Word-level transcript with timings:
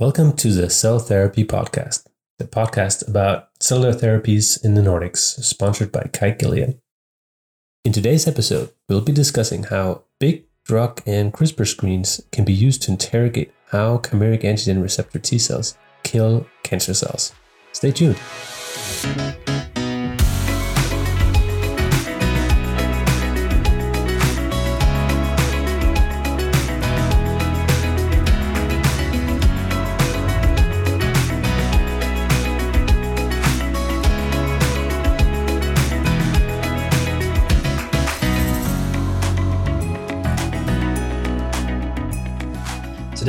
Welcome 0.00 0.32
to 0.36 0.50
the 0.50 0.70
Cell 0.70 0.98
Therapy 0.98 1.44
Podcast, 1.44 2.06
the 2.38 2.46
podcast 2.46 3.06
about 3.06 3.50
cellular 3.60 3.92
therapies 3.92 4.64
in 4.64 4.72
the 4.72 4.80
Nordics, 4.80 5.44
sponsored 5.44 5.92
by 5.92 6.08
Kite 6.10 6.38
Gilead. 6.38 6.78
In 7.84 7.92
today's 7.92 8.26
episode, 8.26 8.70
we'll 8.88 9.02
be 9.02 9.12
discussing 9.12 9.64
how 9.64 10.04
big 10.18 10.46
drug 10.64 11.02
and 11.04 11.34
CRISPR 11.34 11.66
screens 11.66 12.22
can 12.32 12.46
be 12.46 12.54
used 12.54 12.80
to 12.84 12.92
interrogate 12.92 13.52
how 13.72 13.98
chimeric 13.98 14.40
antigen 14.40 14.82
receptor 14.82 15.18
T 15.18 15.38
cells 15.38 15.76
kill 16.02 16.46
cancer 16.62 16.94
cells. 16.94 17.34
Stay 17.72 17.92
tuned. 17.92 18.16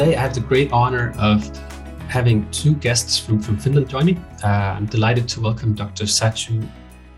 Today, 0.01 0.15
I 0.15 0.21
have 0.21 0.33
the 0.33 0.41
great 0.41 0.71
honor 0.71 1.13
of 1.19 1.47
having 2.09 2.49
two 2.49 2.73
guests 2.73 3.19
from, 3.19 3.39
from 3.39 3.55
Finland 3.55 3.87
join 3.87 4.07
me. 4.07 4.17
Uh, 4.43 4.47
I'm 4.47 4.87
delighted 4.87 5.29
to 5.29 5.41
welcome 5.41 5.75
Dr. 5.75 6.05
Satu 6.05 6.67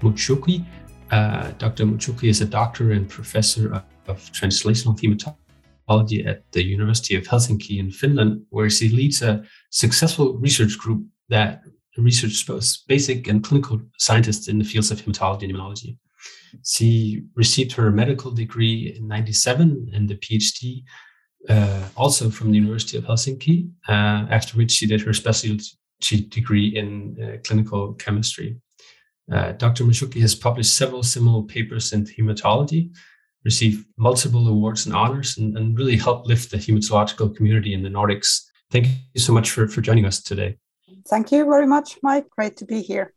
Muchoki. 0.02 0.66
Uh, 1.10 1.52
Dr. 1.52 1.86
Muchoki 1.86 2.26
is 2.26 2.42
a 2.42 2.46
doctor 2.46 2.92
and 2.92 3.08
professor 3.08 3.74
of, 3.76 3.84
of 4.10 4.18
translational 4.34 5.00
hematology 5.00 6.28
at 6.28 6.44
the 6.52 6.62
University 6.62 7.16
of 7.16 7.24
Helsinki 7.24 7.80
in 7.80 7.90
Finland, 7.90 8.42
where 8.50 8.70
she 8.70 8.90
leads 8.90 9.22
a 9.22 9.42
successful 9.70 10.38
research 10.40 10.78
group 10.78 11.06
that 11.30 11.62
researches 11.98 12.44
both 12.44 12.86
basic 12.90 13.30
and 13.30 13.46
clinical 13.46 13.80
scientists 13.98 14.50
in 14.50 14.60
the 14.60 14.66
fields 14.66 14.92
of 14.92 15.02
hematology 15.02 15.44
and 15.44 15.54
immunology. 15.54 15.96
She 16.66 17.24
received 17.36 17.72
her 17.72 17.92
medical 17.92 18.30
degree 18.30 18.94
in 18.98 19.08
97 19.08 19.90
and 19.94 20.10
the 20.10 20.16
PhD 20.16 20.84
uh, 21.50 21.84
also 21.96 22.30
from 22.30 22.52
the 22.52 22.58
University 22.58 22.98
of 22.98 23.06
Helsinki, 23.06 23.70
uh, 23.88 24.28
after 24.30 24.58
which 24.58 24.72
she 24.72 24.88
did 24.88 25.02
her 25.02 25.14
specialty 25.14 25.66
degree 26.30 26.76
in 26.78 27.18
uh, 27.22 27.38
clinical 27.46 27.94
chemistry. 27.94 28.58
Uh, 29.32 29.54
Dr. 29.54 29.86
Mashuki 29.86 30.20
has 30.22 30.36
published 30.36 30.76
several 30.76 31.04
seminal 31.04 31.44
papers 31.44 31.94
in 31.94 32.06
hematology, 32.06 32.92
received 33.46 33.86
multiple 33.98 34.48
awards 34.48 34.86
and 34.86 34.96
honors, 34.96 35.38
and, 35.38 35.58
and, 35.58 35.78
really 35.78 35.98
helped 35.98 36.28
lift 36.28 36.52
the 36.52 36.58
hematological 36.58 37.34
community 37.36 37.74
in 37.74 37.84
the 37.84 37.90
Nordics. 37.90 38.42
Thank 38.72 38.88
you 39.14 39.22
so 39.22 39.34
much 39.34 39.52
for, 39.52 39.68
for 39.68 39.82
joining 39.82 40.06
us 40.06 40.22
today. 40.22 40.58
Thank 41.08 41.32
you 41.32 41.46
very 41.46 41.68
much, 41.68 41.98
Mike. 42.02 42.30
Great 42.30 42.58
to 42.58 42.66
be 42.66 42.82
here. 42.82 43.14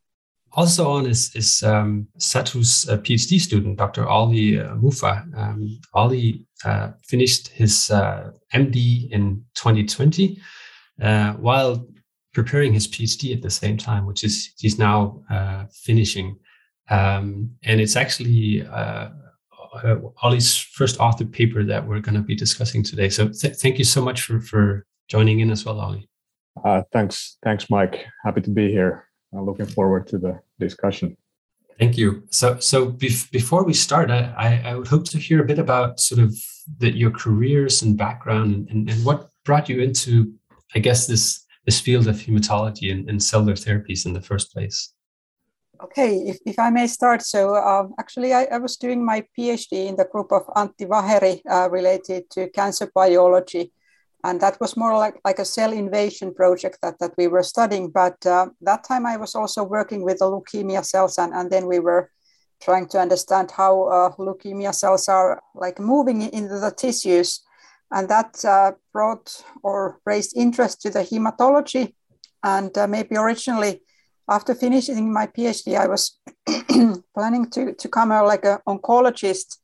Also 0.57 0.89
on 0.89 1.05
is, 1.07 1.37
is 1.37 1.63
um, 1.63 2.09
Satu's 2.19 2.89
uh, 2.89 2.97
PhD 2.97 3.39
student, 3.39 3.77
Dr. 3.77 4.09
Ali 4.09 4.59
uh, 4.59 4.75
Mufa. 4.77 5.27
Um, 5.37 5.79
Ali 5.93 6.47
uh, 6.65 6.93
finished 7.03 7.49
his 7.49 7.91
uh, 7.91 8.31
MD 8.55 9.11
in 9.11 9.45
2020 9.55 10.41
uh, 11.03 11.33
while 11.35 11.87
preparing 12.33 12.73
his 12.73 12.89
PhD 12.89 13.37
at 13.37 13.43
the 13.43 13.51
same 13.51 13.77
time, 13.77 14.07
which 14.07 14.25
is 14.25 14.55
he's 14.59 14.79
now 14.79 15.23
uh, 15.31 15.67
finishing. 15.85 16.39
Um, 16.89 17.51
and 17.63 17.79
it's 17.79 17.97
actually 17.97 18.67
Ali's 20.23 20.57
first 20.57 20.99
authored 20.99 21.33
paper 21.33 21.65
that 21.65 21.87
we're 21.87 22.01
going 22.01 22.15
to 22.15 22.23
be 22.23 22.35
discussing 22.35 22.83
today. 22.83 23.11
So 23.11 23.29
th- 23.29 23.57
thank 23.57 23.77
you 23.77 23.85
so 23.85 24.01
much 24.01 24.23
for, 24.23 24.41
for 24.41 24.87
joining 25.09 25.41
in 25.41 25.51
as 25.51 25.67
well, 25.67 25.81
Ali. 25.81 26.09
thanks, 26.95 27.37
thanks, 27.45 27.69
Mike. 27.69 28.07
Happy 28.25 28.41
to 28.41 28.51
be 28.51 28.71
here. 28.71 29.06
I'm 29.37 29.45
looking 29.45 29.67
forward 29.67 30.07
to 30.09 30.19
the 30.19 30.41
discussion. 30.59 31.17
Thank 31.79 31.99
you. 31.99 32.23
So, 32.31 32.59
so 32.59 32.91
bef- 32.91 33.31
before 33.31 33.65
we 33.65 33.75
start, 33.75 34.11
I, 34.11 34.63
I 34.65 34.75
would 34.75 34.89
hope 34.89 35.05
to 35.11 35.19
hear 35.19 35.43
a 35.43 35.47
bit 35.47 35.59
about 35.59 36.01
sort 36.01 36.21
of 36.21 36.35
the, 36.79 36.91
your 36.91 37.11
careers 37.11 37.83
and 37.83 37.99
background, 37.99 38.69
and, 38.71 38.89
and 38.89 39.05
what 39.05 39.29
brought 39.45 39.69
you 39.69 39.81
into, 39.81 40.33
I 40.75 40.79
guess, 40.79 41.07
this 41.07 41.45
this 41.67 41.81
field 41.81 42.07
of 42.07 42.17
hematology 42.17 42.93
and, 42.93 43.11
and 43.11 43.21
cellular 43.21 43.55
therapies 43.55 44.07
in 44.07 44.13
the 44.13 44.21
first 44.21 44.53
place. 44.53 44.95
Okay, 45.83 46.19
if, 46.19 46.39
if 46.47 46.59
I 46.59 46.71
may 46.71 46.87
start. 46.87 47.23
So, 47.23 47.57
um, 47.57 47.93
actually, 47.99 48.33
I, 48.33 48.45
I, 48.45 48.59
was 48.59 48.77
doing 48.77 49.05
my 49.05 49.27
PhD 49.37 49.87
in 49.87 49.97
the 49.97 50.07
group 50.07 50.33
of 50.33 50.47
Antti 50.57 50.87
Vaheri 50.89 51.43
uh, 51.51 51.69
related 51.69 52.31
to 52.31 52.49
cancer 52.51 52.91
biology 52.95 53.73
and 54.27 54.41
that 54.41 54.61
was 54.61 54.77
more 54.77 54.95
like, 54.99 55.15
like 55.25 55.39
a 55.39 55.45
cell 55.45 55.73
invasion 55.73 56.35
project 56.35 56.79
that, 56.83 56.99
that 56.99 57.13
we 57.17 57.29
were 57.29 57.45
studying. 57.45 57.91
But 57.91 58.27
uh, 58.27 58.47
that 58.63 58.83
time 58.83 59.07
i 59.07 59.17
was 59.17 59.37
also 59.37 59.63
working 59.63 60.03
with 60.03 60.19
the 60.19 60.25
leukemia 60.25 60.85
cells 60.85 61.17
and, 61.17 61.33
and 61.33 61.49
then 61.49 61.67
we 61.67 61.79
were 61.79 62.11
trying 62.61 62.89
to 62.89 62.99
understand 62.99 63.53
how 63.53 63.85
uh, 63.85 64.11
leukemia 64.17 64.75
cells 64.75 65.09
are 65.09 65.41
like 65.55 65.79
moving 65.79 66.23
into 66.23 66.59
the 66.59 66.73
tissues. 66.73 67.45
And 67.93 68.09
that 68.09 68.45
uh, 68.45 68.73
brought 68.93 69.45
or 69.63 70.01
raised 70.05 70.37
interest 70.37 70.83
to 70.83 70.91
the 70.91 71.05
hematology. 71.05 71.95
And 72.43 72.77
uh, 72.77 72.89
maybe 72.89 73.17
originally 73.17 73.83
after 74.29 74.57
finishing 74.57 75.13
my 75.13 75.29
phd 75.29 75.79
i 75.79 75.87
was 75.87 76.19
planning 77.15 77.49
to, 77.51 77.75
to 77.75 77.89
come 77.89 78.11
out 78.11 78.27
like 78.27 78.45
an 78.45 78.59
oncologist. 78.67 79.59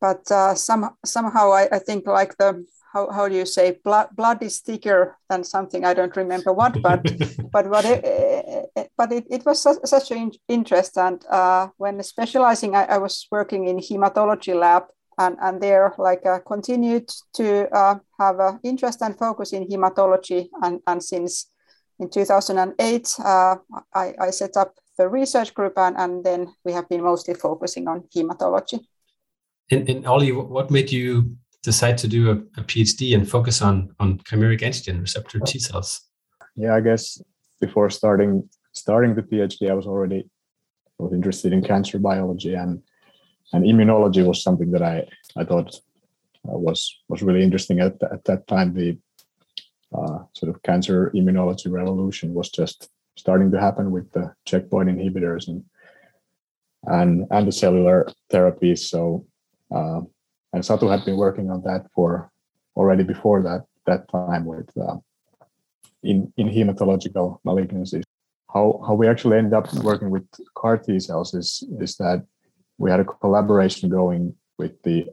But 0.00 0.30
uh, 0.30 0.54
some, 0.54 0.90
somehow 1.04 1.50
I, 1.52 1.68
I 1.72 1.78
think 1.80 2.06
like 2.06 2.36
the 2.36 2.64
how, 2.94 3.10
how 3.10 3.28
do 3.28 3.34
you 3.34 3.44
say 3.44 3.78
blood, 3.84 4.08
blood 4.14 4.42
is 4.42 4.60
thicker 4.60 5.18
than 5.28 5.44
something 5.44 5.84
i 5.84 5.92
don't 5.92 6.16
remember 6.16 6.52
what 6.52 6.80
but 6.80 7.02
but 7.52 7.68
what 7.68 7.84
it, 7.84 8.90
but 8.96 9.12
it, 9.12 9.26
it 9.30 9.44
was 9.44 9.60
such, 9.60 9.78
such 9.84 10.10
an 10.12 10.30
interest 10.48 10.96
and 10.96 11.24
uh, 11.30 11.68
when 11.76 12.02
specializing 12.02 12.74
I, 12.74 12.84
I, 12.84 12.98
was 12.98 13.26
working 13.30 13.66
in 13.66 13.78
hematology 13.78 14.54
lab 14.54 14.84
and 15.18 15.36
and 15.42 15.60
there 15.60 15.94
like 15.98 16.24
uh, 16.24 16.38
continued 16.40 17.10
to 17.34 17.68
uh, 17.76 17.96
have 18.18 18.38
an 18.38 18.60
interest 18.62 19.02
and 19.02 19.18
focus 19.18 19.52
in 19.52 19.68
hematology 19.68 20.48
and 20.62 20.80
and 20.86 21.02
since 21.02 21.50
in 21.98 22.08
2008 22.08 23.14
uh, 23.24 23.56
I, 23.94 24.14
I 24.20 24.30
set 24.30 24.56
up 24.56 24.74
the 24.96 25.08
research 25.08 25.54
group 25.54 25.74
and, 25.76 25.96
and 25.96 26.24
then 26.24 26.54
we 26.64 26.72
have 26.72 26.88
been 26.88 27.02
mostly 27.02 27.34
focusing 27.34 27.88
on 27.88 28.04
hematology. 28.14 28.80
And, 29.70 29.88
and 29.88 30.06
Ollie, 30.06 30.32
what 30.32 30.70
made 30.70 30.92
you 30.92 31.36
decide 31.64 31.96
to 31.98 32.08
do 32.08 32.30
a, 32.30 32.34
a 32.60 32.64
PhD 32.64 33.14
and 33.14 33.28
focus 33.28 33.62
on 33.62 33.94
on 33.98 34.18
chimeric 34.18 34.60
antigen 34.60 35.00
receptor 35.00 35.40
T 35.40 35.58
cells? 35.58 36.02
Yeah, 36.54 36.74
I 36.76 36.80
guess 36.80 37.20
before 37.60 37.90
starting 37.90 38.48
starting 38.72 39.14
the 39.14 39.22
PhD, 39.22 39.70
I 39.70 39.74
was 39.74 39.86
already 39.86 40.28
was 40.98 41.12
interested 41.12 41.52
in 41.52 41.62
cancer 41.62 41.98
biology 41.98 42.54
and 42.54 42.82
and 43.52 43.64
immunology 43.64 44.24
was 44.26 44.42
something 44.42 44.70
that 44.72 44.82
I 44.82 45.06
I 45.36 45.44
thought 45.44 45.74
uh, 46.48 46.58
was 46.66 46.80
was 47.08 47.22
really 47.22 47.42
interesting 47.42 47.80
at 47.80 47.94
at 48.02 48.24
that 48.24 48.46
time. 48.46 48.74
The 48.74 48.98
uh, 49.96 50.18
sort 50.32 50.50
of 50.54 50.62
cancer 50.62 51.10
immunology 51.14 51.70
revolution 51.70 52.34
was 52.34 52.50
just 52.50 52.90
starting 53.16 53.50
to 53.52 53.60
happen 53.60 53.90
with 53.90 54.10
the 54.12 54.34
checkpoint 54.44 54.88
inhibitors 54.90 55.48
and 55.48 55.64
and 56.84 57.26
and 57.30 57.46
the 57.46 57.52
cellular 57.52 58.06
therapies. 58.30 58.80
So 58.80 59.26
uh, 59.74 60.00
and 60.54 60.62
Satu 60.62 60.88
had 60.88 61.04
been 61.04 61.16
working 61.16 61.50
on 61.50 61.62
that 61.62 61.90
for 61.94 62.30
already 62.76 63.02
before 63.02 63.42
that 63.42 63.62
that 63.86 64.08
time 64.08 64.44
with 64.46 64.70
uh, 64.78 64.96
in 66.02 66.32
in 66.36 66.48
hematological 66.48 67.38
malignancies. 67.44 68.04
How 68.54 68.80
how 68.86 68.94
we 68.94 69.08
actually 69.08 69.36
ended 69.38 69.54
up 69.54 69.66
working 69.82 70.10
with 70.10 70.26
CAR 70.54 70.78
T 70.78 71.00
cells 71.00 71.34
is 71.34 71.64
is 71.80 71.96
that 71.96 72.24
we 72.78 72.90
had 72.90 73.00
a 73.00 73.04
collaboration 73.04 73.88
going 73.88 74.34
with 74.56 74.80
the 74.84 75.06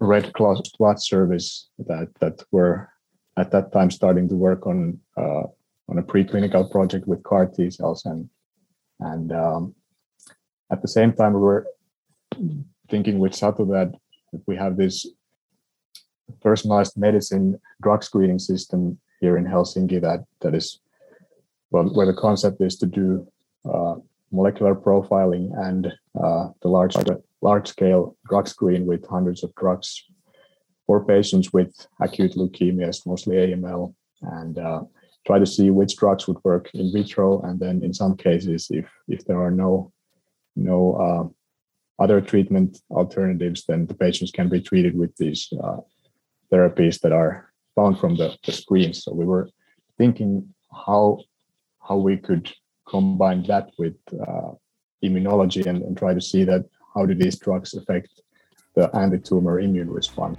Red 0.00 0.32
Blood 0.32 1.00
Service 1.00 1.68
that 1.78 2.08
that 2.20 2.42
were 2.50 2.88
at 3.36 3.50
that 3.50 3.72
time 3.72 3.90
starting 3.90 4.26
to 4.30 4.36
work 4.36 4.66
on 4.66 4.98
uh, 5.18 5.44
on 5.90 5.98
a 5.98 6.02
preclinical 6.02 6.70
project 6.70 7.06
with 7.06 7.22
CAR 7.22 7.46
T 7.46 7.70
cells 7.70 8.06
and 8.06 8.30
and 9.00 9.32
um, 9.32 9.74
at 10.72 10.80
the 10.80 10.88
same 10.88 11.12
time 11.12 11.34
we 11.34 11.40
were 11.40 11.66
thinking 12.88 13.18
with 13.18 13.32
Satu 13.32 13.68
that 13.76 13.92
we 14.46 14.56
have 14.56 14.76
this 14.76 15.06
personalized 16.42 16.96
medicine 16.96 17.58
drug 17.82 18.02
screening 18.02 18.38
system 18.38 18.98
here 19.20 19.36
in 19.36 19.44
Helsinki 19.44 20.00
that 20.00 20.24
that 20.40 20.54
is 20.54 20.80
well 21.70 21.84
where 21.84 22.06
the 22.06 22.14
concept 22.14 22.60
is 22.60 22.76
to 22.78 22.86
do 22.86 23.26
uh, 23.72 23.96
molecular 24.30 24.74
profiling 24.74 25.50
and 25.66 25.92
uh, 26.22 26.48
the 26.62 26.68
large 26.68 26.94
large 27.40 27.68
scale 27.68 28.16
drug 28.28 28.48
screen 28.48 28.86
with 28.86 29.06
hundreds 29.06 29.42
of 29.44 29.54
drugs 29.54 30.04
for 30.86 31.04
patients 31.04 31.52
with 31.52 31.86
acute 32.00 32.32
leukemias, 32.32 33.06
mostly 33.06 33.36
AML, 33.36 33.94
and 34.22 34.58
uh, 34.58 34.80
try 35.26 35.38
to 35.38 35.46
see 35.46 35.70
which 35.70 35.96
drugs 35.96 36.26
would 36.26 36.38
work 36.44 36.70
in 36.74 36.90
vitro, 36.92 37.42
and 37.42 37.60
then 37.60 37.82
in 37.84 37.92
some 37.92 38.16
cases, 38.16 38.68
if 38.70 38.86
if 39.06 39.24
there 39.26 39.40
are 39.40 39.50
no 39.50 39.92
no 40.56 40.78
uh, 40.94 41.24
other 41.98 42.20
treatment 42.20 42.80
alternatives, 42.90 43.64
then 43.66 43.86
the 43.86 43.94
patients 43.94 44.30
can 44.30 44.48
be 44.48 44.60
treated 44.60 44.96
with 44.96 45.14
these 45.16 45.52
uh, 45.62 45.78
therapies 46.52 47.00
that 47.00 47.12
are 47.12 47.52
found 47.74 47.98
from 47.98 48.16
the, 48.16 48.36
the 48.44 48.52
screens. 48.52 49.04
So 49.04 49.12
we 49.12 49.24
were 49.24 49.48
thinking 49.96 50.54
how 50.72 51.18
how 51.80 51.96
we 51.96 52.16
could 52.16 52.52
combine 52.86 53.42
that 53.44 53.70
with 53.78 53.96
uh, 54.12 54.50
immunology 55.02 55.66
and, 55.66 55.82
and 55.82 55.96
try 55.96 56.12
to 56.14 56.20
see 56.20 56.44
that 56.44 56.64
how 56.94 57.06
do 57.06 57.14
these 57.14 57.38
drugs 57.38 57.74
affect 57.74 58.10
the 58.74 58.94
anti-tumor 58.94 59.60
immune 59.60 59.90
response. 59.90 60.38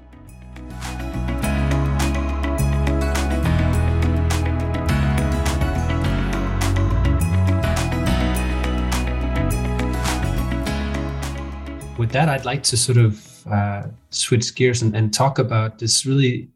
With 12.09 12.15
that, 12.15 12.27
I'd 12.27 12.43
like 12.43 12.63
to 12.63 12.75
sort 12.75 12.97
of 12.97 13.47
uh, 13.47 13.83
switch 14.09 14.55
gears 14.55 14.81
and, 14.81 14.95
and, 14.95 15.13
talk 15.13 15.37
about 15.37 15.77
this 15.77 16.07
really, 16.07 16.49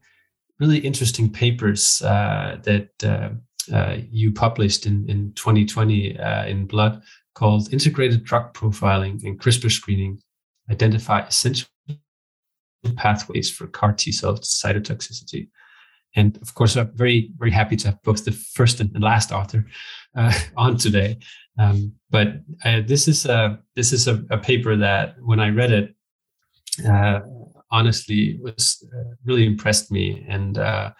really 0.59 0.79
interesting 0.79 1.29
papers 1.29 2.01
uh, 2.01 2.57
that 2.63 2.89
uh, 3.03 3.29
uh 3.71 3.97
you 4.09 4.31
published 4.31 4.87
in, 4.87 5.07
in 5.07 5.31
2020 5.33 6.17
uh, 6.17 6.45
in 6.47 6.65
Blood 6.65 7.03
called 7.35 7.71
Integrated 7.71 8.23
Drug 8.23 8.51
Profiling 8.55 9.23
and 9.25 9.39
CRISPR 9.39 9.69
Screening 9.69 10.19
Identify 10.71 11.27
Essential 11.27 11.67
Pathways 12.95 13.51
for 13.51 13.67
CAR 13.67 13.93
T 13.93 14.11
cell 14.11 14.39
cytotoxicity. 14.39 15.49
And 16.15 16.35
of 16.41 16.55
course, 16.55 16.75
I'm 16.75 16.91
very, 16.95 17.29
very 17.37 17.51
happy 17.51 17.75
to 17.75 17.89
have 17.89 18.01
both 18.01 18.25
the 18.25 18.31
first 18.31 18.79
and 18.79 19.03
last 19.03 19.31
author 19.31 19.67
uh, 20.15 20.33
on 20.57 20.77
today. 20.77 21.19
Um, 21.59 21.93
but 22.09 22.39
uh, 22.65 22.81
this 22.85 23.07
is 23.07 23.25
a 23.25 23.59
this 23.75 23.93
is 23.93 24.07
a, 24.07 24.23
a, 24.31 24.37
paper 24.37 24.75
that 24.75 25.15
when 25.21 25.39
I 25.39 25.49
read 25.49 25.71
it, 25.71 25.95
uh, 26.87 27.19
honestly, 27.71 28.39
was 28.41 28.83
uh, 28.95 29.15
really 29.23 29.45
impressed 29.45 29.91
me, 29.91 30.25
and 30.27 30.57
uh, 30.57 30.91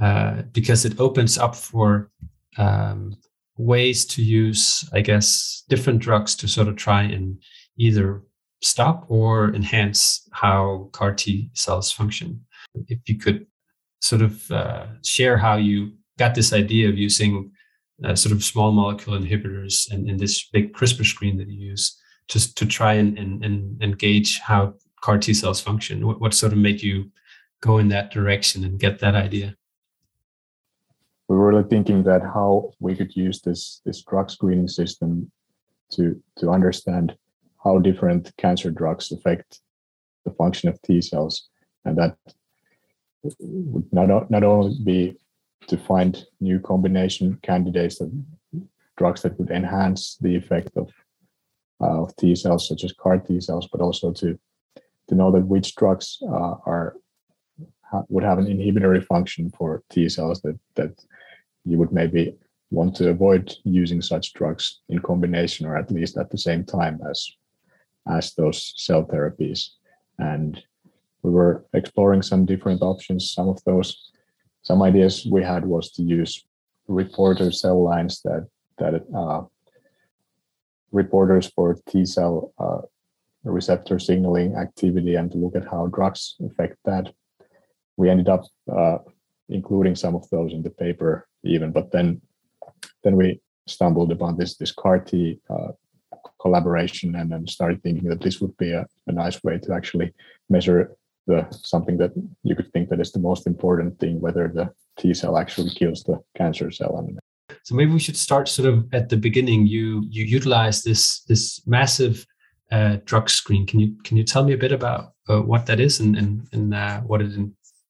uh, 0.00 0.42
because 0.52 0.84
it 0.84 1.00
opens 1.00 1.38
up 1.38 1.56
for 1.56 2.10
um, 2.56 3.16
ways 3.56 4.06
to 4.06 4.22
use, 4.22 4.88
I 4.92 5.00
guess, 5.00 5.64
different 5.68 5.98
drugs 5.98 6.36
to 6.36 6.48
sort 6.48 6.68
of 6.68 6.76
try 6.76 7.02
and 7.02 7.42
either 7.76 8.22
stop 8.62 9.06
or 9.08 9.52
enhance 9.54 10.28
how 10.32 10.88
CAR 10.92 11.14
T 11.14 11.50
cells 11.54 11.90
function. 11.90 12.44
If 12.86 13.00
you 13.06 13.18
could 13.18 13.46
sort 14.00 14.22
of 14.22 14.40
share 15.04 15.36
how 15.36 15.56
you 15.56 15.94
got 16.16 16.34
this 16.34 16.52
idea 16.52 16.88
of 16.88 16.96
using 16.96 17.50
uh, 18.04 18.14
sort 18.14 18.32
of 18.34 18.44
small 18.44 18.72
molecule 18.72 19.18
inhibitors 19.18 19.90
and, 19.90 20.08
and 20.08 20.20
this 20.20 20.48
big 20.52 20.72
CRISPR 20.72 21.04
screen 21.04 21.38
that 21.38 21.48
you 21.48 21.68
use 21.68 22.00
just 22.28 22.56
to 22.58 22.66
try 22.66 22.94
and, 22.94 23.18
and, 23.18 23.44
and, 23.44 23.82
and 23.82 23.98
gauge 23.98 24.40
how 24.40 24.74
CAR 25.00 25.18
T 25.18 25.32
cells 25.32 25.60
function? 25.60 26.06
What, 26.06 26.20
what 26.20 26.34
sort 26.34 26.52
of 26.52 26.58
made 26.58 26.82
you 26.82 27.10
go 27.60 27.78
in 27.78 27.88
that 27.88 28.10
direction 28.10 28.64
and 28.64 28.78
get 28.78 28.98
that 29.00 29.14
idea? 29.14 29.54
We 31.28 31.36
were 31.36 31.48
really 31.48 31.68
thinking 31.68 32.02
that 32.04 32.22
how 32.22 32.72
we 32.80 32.94
could 32.94 33.16
use 33.16 33.40
this 33.40 33.80
this 33.84 34.02
drug 34.02 34.30
screening 34.30 34.68
system 34.68 35.30
to 35.90 36.20
to 36.38 36.50
understand 36.50 37.16
how 37.62 37.78
different 37.78 38.32
cancer 38.36 38.70
drugs 38.70 39.10
affect 39.10 39.60
the 40.24 40.30
function 40.32 40.68
of 40.68 40.80
T 40.82 41.00
cells, 41.00 41.48
and 41.84 41.98
that 41.98 42.16
would 43.40 43.92
not 43.92 44.30
not 44.30 44.44
only 44.44 44.78
be 44.84 45.16
to 45.68 45.76
find 45.76 46.24
new 46.40 46.60
combination 46.60 47.38
candidates 47.42 47.98
that 47.98 48.10
drugs 48.96 49.22
that 49.22 49.38
would 49.38 49.50
enhance 49.50 50.16
the 50.20 50.34
effect 50.36 50.70
of 50.76 50.90
uh, 51.80 52.02
of 52.02 52.16
T 52.16 52.34
cells, 52.34 52.68
such 52.68 52.84
as 52.84 52.92
CAR 52.92 53.18
T 53.18 53.40
cells, 53.40 53.68
but 53.70 53.80
also 53.80 54.12
to 54.12 54.38
to 55.08 55.14
know 55.14 55.30
that 55.30 55.46
which 55.46 55.74
drugs 55.74 56.18
uh, 56.22 56.54
are 56.64 56.96
would 58.08 58.24
have 58.24 58.38
an 58.38 58.46
inhibitory 58.46 59.00
function 59.00 59.50
for 59.50 59.82
T 59.90 60.08
cells 60.08 60.40
that 60.42 60.58
that 60.74 60.92
you 61.64 61.78
would 61.78 61.92
maybe 61.92 62.36
want 62.70 62.96
to 62.96 63.10
avoid 63.10 63.54
using 63.64 64.02
such 64.02 64.32
drugs 64.32 64.80
in 64.88 64.98
combination 64.98 65.66
or 65.66 65.76
at 65.76 65.90
least 65.90 66.16
at 66.16 66.30
the 66.30 66.38
same 66.38 66.64
time 66.64 67.00
as 67.08 67.28
as 68.08 68.34
those 68.34 68.72
cell 68.76 69.04
therapies. 69.04 69.70
And 70.18 70.62
we 71.22 71.30
were 71.30 71.64
exploring 71.74 72.22
some 72.22 72.46
different 72.46 72.82
options 72.82 73.32
some 73.32 73.48
of 73.48 73.62
those 73.64 74.12
some 74.66 74.82
ideas 74.82 75.24
we 75.30 75.44
had 75.44 75.64
was 75.64 75.92
to 75.92 76.02
use 76.02 76.44
reporter 76.88 77.52
cell 77.52 77.80
lines 77.84 78.20
that 78.22 78.48
that 78.78 78.94
uh, 79.14 79.42
reporters 80.90 81.46
for 81.54 81.76
T 81.88 82.04
cell 82.04 82.52
uh, 82.58 82.82
receptor 83.44 83.98
signaling 84.00 84.56
activity 84.56 85.14
and 85.14 85.30
to 85.30 85.38
look 85.38 85.54
at 85.54 85.70
how 85.70 85.86
drugs 85.86 86.34
affect 86.44 86.76
that. 86.84 87.04
We 87.96 88.10
ended 88.10 88.28
up 88.28 88.42
uh, 88.76 88.98
including 89.48 89.94
some 89.94 90.16
of 90.16 90.28
those 90.30 90.52
in 90.52 90.62
the 90.64 90.74
paper 90.84 91.28
even, 91.44 91.70
but 91.70 91.92
then 91.92 92.20
then 93.04 93.14
we 93.14 93.40
stumbled 93.68 94.10
upon 94.10 94.36
this 94.36 94.56
this 94.56 94.72
CAR 94.72 94.98
T 94.98 95.38
uh, 95.48 95.72
collaboration 96.40 97.14
and 97.14 97.30
then 97.30 97.46
started 97.46 97.80
thinking 97.84 98.08
that 98.08 98.20
this 98.20 98.40
would 98.40 98.56
be 98.56 98.72
a, 98.72 98.84
a 99.06 99.12
nice 99.12 99.44
way 99.44 99.58
to 99.58 99.72
actually 99.72 100.12
measure 100.50 100.96
the 101.26 101.46
something 101.50 101.96
that 101.98 102.12
you 102.42 102.54
could 102.54 102.72
think 102.72 102.88
that 102.88 103.00
is 103.00 103.12
the 103.12 103.18
most 103.18 103.46
important 103.46 103.98
thing, 103.98 104.20
whether 104.20 104.48
the 104.48 104.72
T 104.98 105.12
cell 105.14 105.36
actually 105.36 105.70
kills 105.70 106.02
the 106.02 106.20
cancer 106.36 106.70
cell. 106.70 107.08
So 107.64 107.74
maybe 107.74 107.92
we 107.92 107.98
should 107.98 108.16
start 108.16 108.48
sort 108.48 108.68
of 108.68 108.86
at 108.92 109.08
the 109.08 109.16
beginning. 109.16 109.66
You 109.66 110.04
you 110.08 110.24
utilize 110.24 110.82
this 110.82 111.22
this 111.24 111.66
massive 111.66 112.26
uh, 112.70 112.98
drug 113.04 113.28
screen. 113.28 113.66
Can 113.66 113.80
you 113.80 113.96
can 114.04 114.16
you 114.16 114.24
tell 114.24 114.44
me 114.44 114.52
a 114.52 114.58
bit 114.58 114.72
about 114.72 115.12
uh, 115.28 115.40
what 115.40 115.66
that 115.66 115.80
is 115.80 116.00
and 116.00 116.16
and, 116.16 116.48
and 116.52 116.74
uh, 116.74 117.00
what 117.00 117.20
it 117.20 117.32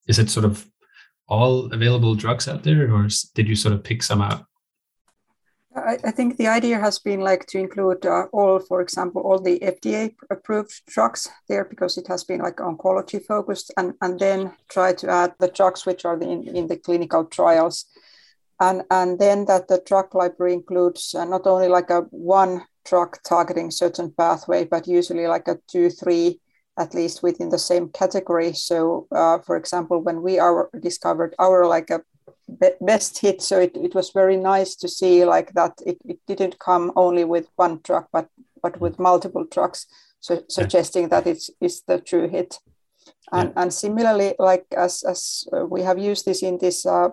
is? 0.07 0.19
It 0.19 0.29
sort 0.29 0.45
of 0.45 0.65
all 1.27 1.71
available 1.73 2.15
drugs 2.15 2.47
out 2.47 2.63
there, 2.63 2.93
or 2.93 3.07
did 3.35 3.47
you 3.47 3.55
sort 3.55 3.73
of 3.73 3.83
pick 3.83 4.01
some 4.01 4.21
out? 4.21 4.45
I, 5.77 5.97
I 6.03 6.11
think 6.11 6.37
the 6.37 6.47
idea 6.47 6.79
has 6.79 6.99
been 6.99 7.21
like 7.21 7.45
to 7.47 7.59
include 7.59 8.05
uh, 8.05 8.25
all, 8.33 8.59
for 8.59 8.81
example, 8.81 9.21
all 9.21 9.39
the 9.39 9.59
FDA 9.59 10.15
approved 10.29 10.81
drugs 10.87 11.29
there 11.47 11.65
because 11.65 11.97
it 11.97 12.07
has 12.07 12.23
been 12.23 12.41
like 12.41 12.57
oncology 12.57 13.23
focused, 13.23 13.71
and, 13.77 13.93
and 14.01 14.19
then 14.19 14.53
try 14.69 14.93
to 14.93 15.09
add 15.09 15.33
the 15.39 15.49
drugs 15.49 15.85
which 15.85 16.05
are 16.05 16.19
in, 16.19 16.47
in 16.47 16.67
the 16.67 16.77
clinical 16.77 17.25
trials. 17.25 17.85
And, 18.59 18.83
and 18.89 19.19
then 19.19 19.45
that 19.45 19.67
the 19.67 19.81
drug 19.85 20.15
library 20.15 20.53
includes 20.53 21.13
uh, 21.13 21.25
not 21.25 21.45
only 21.45 21.67
like 21.67 21.91
a 21.91 22.01
one 22.09 22.63
drug 22.85 23.17
targeting 23.23 23.69
certain 23.69 24.11
pathway, 24.11 24.65
but 24.65 24.87
usually 24.87 25.27
like 25.27 25.47
a 25.47 25.59
two, 25.67 25.89
three, 25.89 26.39
at 26.79 26.95
least 26.95 27.21
within 27.21 27.49
the 27.49 27.59
same 27.59 27.89
category. 27.89 28.53
So, 28.53 29.07
uh, 29.11 29.39
for 29.45 29.57
example, 29.57 30.01
when 30.01 30.21
we 30.21 30.39
are 30.39 30.69
discovered 30.81 31.35
our 31.37 31.67
like 31.67 31.89
a 31.91 32.01
best 32.81 33.19
hit. 33.19 33.41
So 33.41 33.59
it, 33.59 33.75
it 33.75 33.93
was 33.93 34.11
very 34.11 34.37
nice 34.37 34.75
to 34.75 34.87
see 34.87 35.25
like 35.25 35.53
that 35.53 35.73
it, 35.85 35.97
it 36.05 36.19
didn't 36.27 36.59
come 36.59 36.91
only 36.95 37.23
with 37.23 37.47
one 37.55 37.81
truck, 37.81 38.07
but 38.11 38.29
but 38.61 38.79
with 38.81 38.99
multiple 38.99 39.45
trucks, 39.45 39.85
so 40.19 40.43
suggesting 40.49 41.09
that 41.09 41.27
it's 41.27 41.49
is 41.61 41.83
the 41.87 41.99
true 41.99 42.27
hit. 42.27 42.59
And, 43.31 43.51
yeah. 43.55 43.61
and 43.61 43.73
similarly, 43.73 44.33
like 44.39 44.65
as, 44.75 45.03
as 45.03 45.47
uh, 45.53 45.65
we 45.65 45.81
have 45.83 45.99
used 45.99 46.25
this 46.25 46.41
in 46.43 46.57
this 46.57 46.85
uh, 46.85 47.09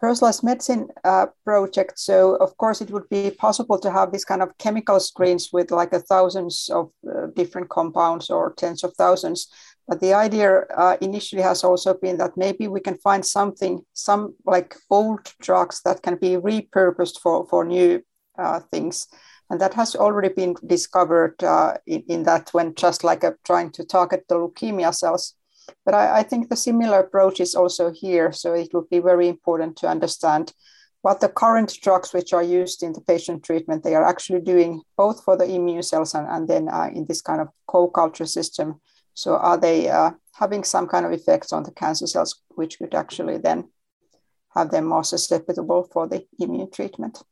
personalized 0.00 0.42
medicine 0.42 0.88
uh, 1.04 1.26
project. 1.44 1.98
So 1.98 2.36
of 2.36 2.56
course 2.56 2.80
it 2.80 2.90
would 2.90 3.08
be 3.08 3.30
possible 3.30 3.78
to 3.78 3.90
have 3.90 4.12
this 4.12 4.24
kind 4.24 4.42
of 4.42 4.56
chemical 4.58 5.00
screens 5.00 5.50
with 5.52 5.70
like 5.70 5.92
a 5.92 6.00
thousands 6.00 6.68
of 6.72 6.90
uh, 7.08 7.15
different 7.36 7.68
compounds 7.68 8.30
or 8.30 8.54
tens 8.54 8.82
of 8.82 8.94
thousands. 8.94 9.48
But 9.88 10.00
the 10.00 10.14
idea 10.14 10.62
uh, 10.76 10.96
initially 11.00 11.42
has 11.42 11.62
also 11.62 11.94
been 11.94 12.18
that 12.18 12.36
maybe 12.36 12.66
we 12.66 12.80
can 12.80 12.98
find 12.98 13.24
something, 13.24 13.82
some 13.92 14.34
like 14.44 14.74
old 14.90 15.32
drugs 15.40 15.80
that 15.84 16.02
can 16.02 16.16
be 16.16 16.36
repurposed 16.36 17.20
for, 17.22 17.46
for 17.46 17.64
new 17.64 18.02
uh, 18.36 18.60
things. 18.72 19.06
And 19.48 19.60
that 19.60 19.74
has 19.74 19.94
already 19.94 20.34
been 20.34 20.56
discovered 20.66 21.42
uh, 21.44 21.74
in, 21.86 22.02
in 22.08 22.22
that 22.24 22.50
when 22.52 22.74
just 22.74 23.04
like 23.04 23.22
a, 23.22 23.36
trying 23.44 23.70
to 23.72 23.84
target 23.84 24.24
the 24.28 24.34
leukemia 24.34 24.92
cells. 24.92 25.34
But 25.84 25.94
I, 25.94 26.18
I 26.18 26.22
think 26.24 26.48
the 26.48 26.56
similar 26.56 26.98
approach 26.98 27.38
is 27.40 27.54
also 27.54 27.92
here. 27.92 28.32
So 28.32 28.54
it 28.54 28.74
would 28.74 28.88
be 28.90 28.98
very 28.98 29.28
important 29.28 29.76
to 29.78 29.88
understand 29.88 30.52
what 31.06 31.20
the 31.20 31.28
current 31.42 31.70
drugs 31.84 32.12
which 32.12 32.32
are 32.32 32.42
used 32.60 32.82
in 32.82 32.92
the 32.92 33.00
patient 33.00 33.38
treatment, 33.44 33.84
they 33.84 33.94
are 33.94 34.06
actually 34.12 34.40
doing 34.40 34.82
both 34.96 35.18
for 35.24 35.34
the 35.36 35.48
immune 35.56 35.82
cells 35.82 36.14
and, 36.16 36.26
and 36.34 36.48
then 36.48 36.64
uh, 36.68 36.88
in 36.92 37.04
this 37.06 37.22
kind 37.28 37.40
of 37.40 37.48
co-culture 37.66 38.26
system 38.26 38.80
so 39.16 39.36
are 39.36 39.56
they 39.56 39.88
uh, 39.88 40.10
having 40.34 40.62
some 40.62 40.86
kind 40.86 41.06
of 41.06 41.12
effects 41.12 41.50
on 41.50 41.62
the 41.62 41.70
cancer 41.70 42.06
cells, 42.06 42.42
which 42.50 42.78
could 42.78 42.94
actually 42.94 43.38
then 43.38 43.70
have 44.54 44.70
them 44.70 44.84
more 44.84 45.04
susceptible 45.04 45.88
for 45.90 46.06
the 46.06 46.26
immune 46.38 46.70
treatment? 46.70 47.22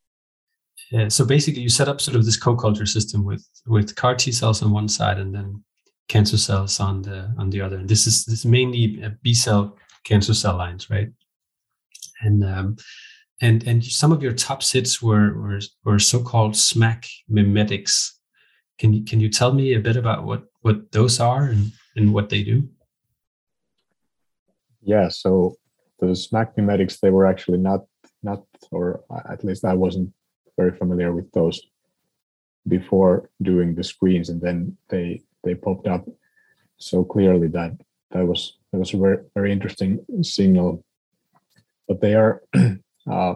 Yeah, 0.90 1.08
so 1.08 1.26
basically, 1.26 1.60
you 1.60 1.68
set 1.68 1.88
up 1.88 2.00
sort 2.00 2.16
of 2.16 2.24
this 2.24 2.38
co-culture 2.38 2.86
system 2.86 3.22
with 3.22 3.46
with 3.66 3.94
CAR 3.96 4.14
T 4.14 4.32
cells 4.32 4.62
on 4.62 4.72
one 4.72 4.88
side 4.88 5.18
and 5.18 5.34
then 5.34 5.62
cancer 6.08 6.38
cells 6.38 6.80
on 6.80 7.02
the 7.02 7.34
on 7.38 7.50
the 7.50 7.60
other. 7.60 7.76
And 7.76 7.88
this 7.88 8.06
is 8.06 8.24
this 8.24 8.40
is 8.40 8.46
mainly 8.46 9.04
B 9.22 9.34
cell 9.34 9.76
cancer 10.04 10.32
cell 10.34 10.56
lines, 10.56 10.88
right? 10.88 11.08
And 12.22 12.42
um, 12.44 12.76
and 13.40 13.66
and 13.66 13.84
some 13.84 14.12
of 14.12 14.22
your 14.22 14.32
top 14.32 14.62
hits 14.62 15.02
were 15.02 15.34
were, 15.34 15.60
were 15.84 15.98
so-called 15.98 16.56
smack 16.56 17.06
mimetics. 17.28 18.18
Can 18.78 18.92
you 18.92 19.04
can 19.04 19.20
you 19.20 19.28
tell 19.28 19.52
me 19.52 19.74
a 19.74 19.80
bit 19.80 19.96
about 19.96 20.24
what 20.24 20.44
what 20.62 20.92
those 20.92 21.20
are 21.20 21.44
and, 21.44 21.72
and 21.96 22.14
what 22.14 22.28
they 22.28 22.42
do? 22.42 22.68
Yeah, 24.82 25.08
so 25.08 25.56
the 26.00 26.14
smack 26.14 26.56
mimetics, 26.56 27.00
they 27.00 27.10
were 27.10 27.26
actually 27.26 27.58
not 27.58 27.80
not, 28.22 28.42
or 28.70 29.04
at 29.28 29.44
least 29.44 29.64
I 29.64 29.74
wasn't 29.74 30.12
very 30.56 30.76
familiar 30.76 31.12
with 31.12 31.30
those 31.32 31.60
before 32.66 33.30
doing 33.42 33.74
the 33.74 33.84
screens, 33.84 34.28
and 34.28 34.40
then 34.40 34.76
they 34.88 35.22
they 35.42 35.54
popped 35.54 35.86
up 35.86 36.06
so 36.78 37.04
clearly 37.04 37.48
that 37.48 37.72
that 38.12 38.26
was 38.26 38.58
that 38.72 38.78
was 38.78 38.94
a 38.94 38.98
very 38.98 39.18
very 39.34 39.52
interesting 39.52 40.04
signal. 40.22 40.84
But 41.88 42.00
they 42.00 42.14
are 42.14 42.42
uh, 43.10 43.34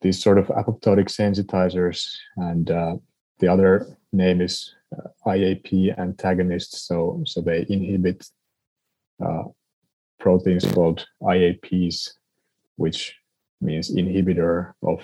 these 0.00 0.22
sort 0.22 0.38
of 0.38 0.46
apoptotic 0.48 1.08
sensitizers, 1.08 2.14
and 2.36 2.70
uh, 2.70 2.96
the 3.38 3.48
other 3.48 3.86
name 4.12 4.40
is 4.40 4.74
uh, 4.96 5.08
IAP 5.26 5.98
antagonists. 5.98 6.82
So 6.82 7.22
so 7.26 7.40
they 7.40 7.66
inhibit 7.68 8.26
uh, 9.24 9.44
proteins 10.18 10.70
called 10.72 11.06
IAPs, 11.22 12.10
which 12.76 13.16
means 13.60 13.94
inhibitor 13.94 14.72
of 14.82 15.00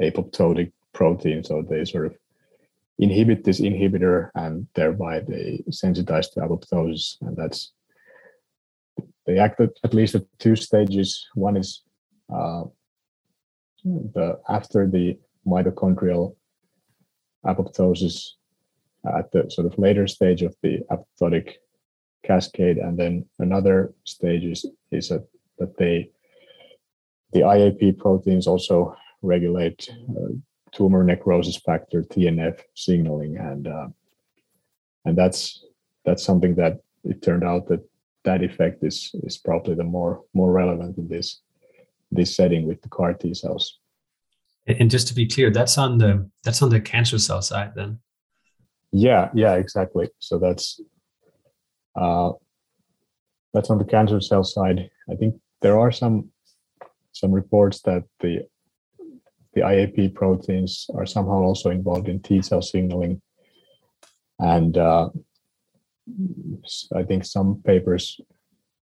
apoptotic 0.00 0.72
protein. 0.92 1.44
So 1.44 1.62
they 1.62 1.84
sort 1.84 2.06
of 2.06 2.16
inhibit 2.98 3.44
this 3.44 3.60
inhibitor 3.60 4.30
and 4.34 4.66
thereby 4.74 5.20
they 5.20 5.62
sensitize 5.70 6.32
to 6.32 6.40
apoptosis. 6.40 7.16
And 7.20 7.36
that's 7.36 7.72
they 9.26 9.38
act 9.38 9.60
at, 9.60 9.70
at 9.84 9.94
least 9.94 10.14
at 10.14 10.24
two 10.38 10.56
stages. 10.56 11.26
One 11.34 11.56
is 11.56 11.82
uh, 12.32 12.64
the 13.84 14.38
after 14.48 14.88
the 14.88 15.18
mitochondrial 15.46 16.34
apoptosis 17.44 18.30
at 19.16 19.30
the 19.32 19.48
sort 19.50 19.66
of 19.66 19.78
later 19.78 20.06
stage 20.06 20.42
of 20.42 20.54
the 20.62 20.80
apoptotic 20.90 21.54
cascade, 22.24 22.78
and 22.78 22.98
then 22.98 23.24
another 23.38 23.94
stage 24.04 24.44
is, 24.44 24.66
is 24.90 25.10
a, 25.10 25.22
that 25.58 25.76
they 25.76 26.10
the 27.32 27.40
IAP 27.40 27.98
proteins 27.98 28.46
also 28.46 28.96
regulate 29.22 29.88
uh, 30.10 30.32
tumor 30.72 31.02
necrosis 31.04 31.56
factor 31.56 32.02
TNF 32.02 32.60
signaling, 32.74 33.36
and 33.36 33.66
uh, 33.66 33.88
and 35.04 35.16
that's 35.16 35.64
that's 36.04 36.24
something 36.24 36.54
that 36.56 36.80
it 37.04 37.22
turned 37.22 37.44
out 37.44 37.68
that 37.68 37.80
that 38.26 38.42
effect 38.42 38.84
is 38.84 39.10
is 39.24 39.38
probably 39.38 39.74
the 39.74 39.84
more 39.96 40.22
more 40.34 40.52
relevant 40.52 40.98
in 40.98 41.08
this 41.08 41.40
this 42.10 42.36
setting 42.36 42.66
with 42.68 42.82
the 42.82 42.88
CAR 42.88 43.14
T 43.14 43.32
cells. 43.32 43.78
And 44.66 44.90
just 44.90 45.08
to 45.08 45.14
be 45.14 45.26
clear, 45.26 45.50
that's 45.50 45.78
on 45.78 45.98
the 45.98 46.28
that's 46.44 46.60
on 46.60 46.70
the 46.70 46.80
cancer 46.80 47.18
cell 47.18 47.40
side 47.40 47.72
then. 47.74 48.00
Yeah, 48.92 49.30
yeah, 49.32 49.54
exactly. 49.54 50.08
So 50.18 50.38
that's 50.38 50.80
uh, 51.94 52.32
that's 53.54 53.70
on 53.70 53.78
the 53.78 53.84
cancer 53.84 54.20
cell 54.20 54.44
side. 54.44 54.90
I 55.10 55.14
think 55.14 55.36
there 55.62 55.78
are 55.78 55.92
some 55.92 56.30
some 57.12 57.32
reports 57.32 57.80
that 57.82 58.04
the 58.20 58.46
the 59.54 59.62
IAP 59.62 60.14
proteins 60.14 60.86
are 60.94 61.06
somehow 61.06 61.40
also 61.42 61.70
involved 61.70 62.08
in 62.08 62.20
T 62.20 62.42
cell 62.42 62.62
signaling, 62.62 63.22
and 64.40 64.76
uh, 64.76 65.10
I 66.94 67.02
think 67.02 67.24
some 67.24 67.62
papers 67.64 68.20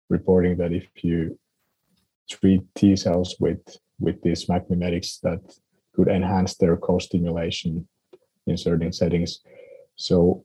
reporting 0.08 0.56
that 0.58 0.72
if 0.72 0.88
you 1.02 1.38
treat 2.28 2.62
T 2.74 2.96
cells 2.96 3.36
with 3.38 3.60
with 4.00 4.20
these 4.22 4.46
SMAC 4.46 4.68
mimetics, 4.68 5.18
that 5.22 5.40
could 5.94 6.08
enhance 6.08 6.56
their 6.56 6.76
co-stimulation 6.76 7.86
in 8.46 8.56
certain 8.56 8.92
settings. 8.92 9.40
So 9.96 10.44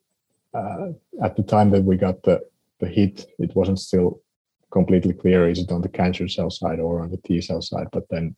uh, 0.54 0.90
at 1.24 1.36
the 1.36 1.44
time 1.44 1.72
that 1.72 1.84
we 1.84 1.98
got 1.98 2.22
the, 2.24 2.42
the 2.80 2.88
hit, 2.88 3.26
it 3.40 3.56
wasn't 3.56 3.80
still 3.80 4.22
completely 4.70 5.14
clear 5.14 5.50
is 5.50 5.60
it 5.60 5.72
on 5.72 5.82
the 5.82 5.90
cancer 5.90 6.28
cell 6.28 6.50
side 6.50 6.80
or 6.80 7.02
on 7.02 7.10
the 7.10 7.18
T 7.18 7.42
cell 7.42 7.62
side. 7.62 7.88
But 7.92 8.04
then 8.10 8.36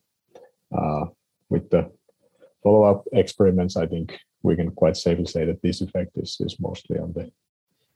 uh, 0.75 1.05
with 1.49 1.69
the 1.69 1.91
follow-up 2.63 3.05
experiments, 3.11 3.75
I 3.75 3.87
think 3.87 4.17
we 4.43 4.55
can 4.55 4.71
quite 4.71 4.95
safely 4.95 5.25
say 5.25 5.45
that 5.45 5.61
this 5.61 5.81
effect 5.81 6.11
is, 6.15 6.37
is 6.39 6.57
mostly 6.59 6.97
on 6.99 7.13
the 7.13 7.31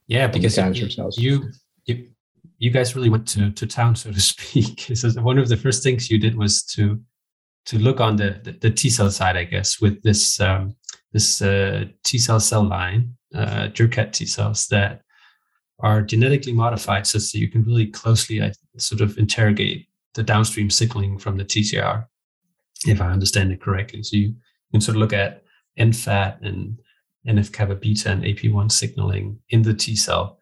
yeah 0.08 0.28
because 0.28 0.58
you, 0.58 0.90
cells. 0.90 1.18
You, 1.18 1.52
you 1.86 2.10
you 2.58 2.72
guys 2.72 2.96
really 2.96 3.10
went 3.10 3.28
to 3.30 3.52
to 3.52 3.68
town, 3.68 3.96
so 3.96 4.12
to 4.12 4.22
speak. 4.34 4.92
so 4.96 5.10
one 5.22 5.38
of 5.38 5.50
the 5.50 5.58
first 5.58 5.84
things 5.84 6.10
you 6.10 6.18
did 6.18 6.38
was 6.38 6.64
to 6.64 7.00
to 7.66 7.80
look 7.80 8.02
on 8.02 8.18
the, 8.18 8.42
the, 8.44 8.52
the 8.52 8.70
T 8.70 8.90
cell 8.90 9.10
side, 9.10 9.38
I 9.38 9.46
guess, 9.46 9.80
with 9.80 10.02
this 10.04 10.40
um, 10.40 10.76
this 11.12 11.42
uh, 11.42 11.86
T 12.04 12.18
cell 12.18 12.40
cell 12.40 12.64
line, 12.64 13.16
uh, 13.36 13.68
Jurkat 13.70 14.14
T 14.14 14.26
cells 14.26 14.68
that 14.68 15.02
are 15.80 16.02
genetically 16.02 16.54
modified, 16.54 17.08
so 17.08 17.18
that 17.20 17.34
you 17.34 17.50
can 17.50 17.64
really 17.64 17.88
closely 17.88 18.42
uh, 18.42 18.52
sort 18.78 19.02
of 19.02 19.18
interrogate 19.18 19.88
the 20.14 20.24
downstream 20.24 20.70
signaling 20.70 21.18
from 21.18 21.38
the 21.38 21.46
TCR, 21.46 22.06
if 22.86 23.02
I 23.02 23.12
understand 23.12 23.52
it 23.52 23.62
correctly. 23.62 24.04
So 24.04 24.18
you 24.18 24.36
can 24.72 24.82
sort 24.82 24.96
of 24.96 25.02
look 25.02 25.14
at 25.14 25.44
NFAT 25.80 26.46
and 26.46 26.80
NF 27.28 27.52
kappa 27.52 27.76
beta 27.76 28.12
and 28.12 28.24
AP1 28.24 28.72
signaling 28.72 29.40
in 29.50 29.62
the 29.62 29.74
T 29.74 29.96
cell, 29.96 30.40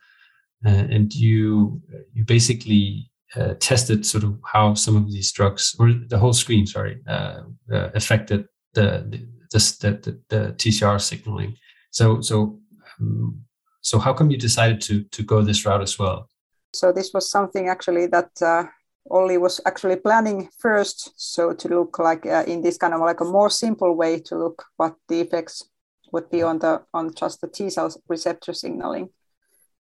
uh, 0.66 0.70
and 0.70 1.14
you 1.14 1.82
you 2.14 2.24
basically 2.26 3.12
uh, 3.36 3.54
tested 3.60 4.06
sort 4.06 4.24
of 4.24 4.38
how 4.44 4.74
some 4.74 4.96
of 4.96 5.12
these 5.12 5.32
drugs 5.32 5.76
or 5.80 5.94
the 6.08 6.18
whole 6.18 6.34
screen, 6.34 6.66
sorry, 6.66 7.02
uh, 7.08 7.42
uh, 7.72 7.90
affected 7.94 8.46
the 8.74 9.06
the, 9.10 9.28
the 9.52 10.00
the, 10.02 10.22
the 10.30 10.54
TCR 10.54 11.00
signaling. 11.00 11.56
So 11.92 12.22
so 12.22 12.60
um, 13.00 13.42
so 13.82 14.00
how 14.00 14.14
come 14.14 14.32
you 14.32 14.38
decided 14.38 14.82
to 14.82 15.04
to 15.04 15.24
go 15.24 15.42
this 15.42 15.66
route 15.66 15.82
as 15.82 15.98
well? 15.98 16.30
So 16.74 16.92
this 16.92 17.12
was 17.14 17.30
something 17.30 17.68
actually 17.68 18.08
that 18.08 18.32
uh, 18.42 18.64
Olli 19.10 19.38
was 19.38 19.60
actually 19.66 19.98
planning 19.98 20.50
first. 20.60 21.12
So 21.16 21.54
to 21.54 21.68
look 21.68 22.00
like 22.00 22.26
uh, 22.26 22.44
in 22.48 22.62
this 22.62 22.78
kind 22.78 22.94
of 22.94 23.02
like 23.02 23.22
a 23.22 23.26
more 23.26 23.50
simple 23.50 23.96
way 23.96 24.20
to 24.20 24.38
look 24.38 24.64
what 24.78 24.96
the 25.08 25.22
effects 25.22 25.64
would 26.12 26.30
be 26.30 26.44
on 26.44 26.60
the 26.60 26.84
on 26.94 27.14
just 27.14 27.42
the 27.42 27.48
T 27.48 27.70
cell 27.70 27.94
receptor 28.08 28.54
signaling. 28.54 29.10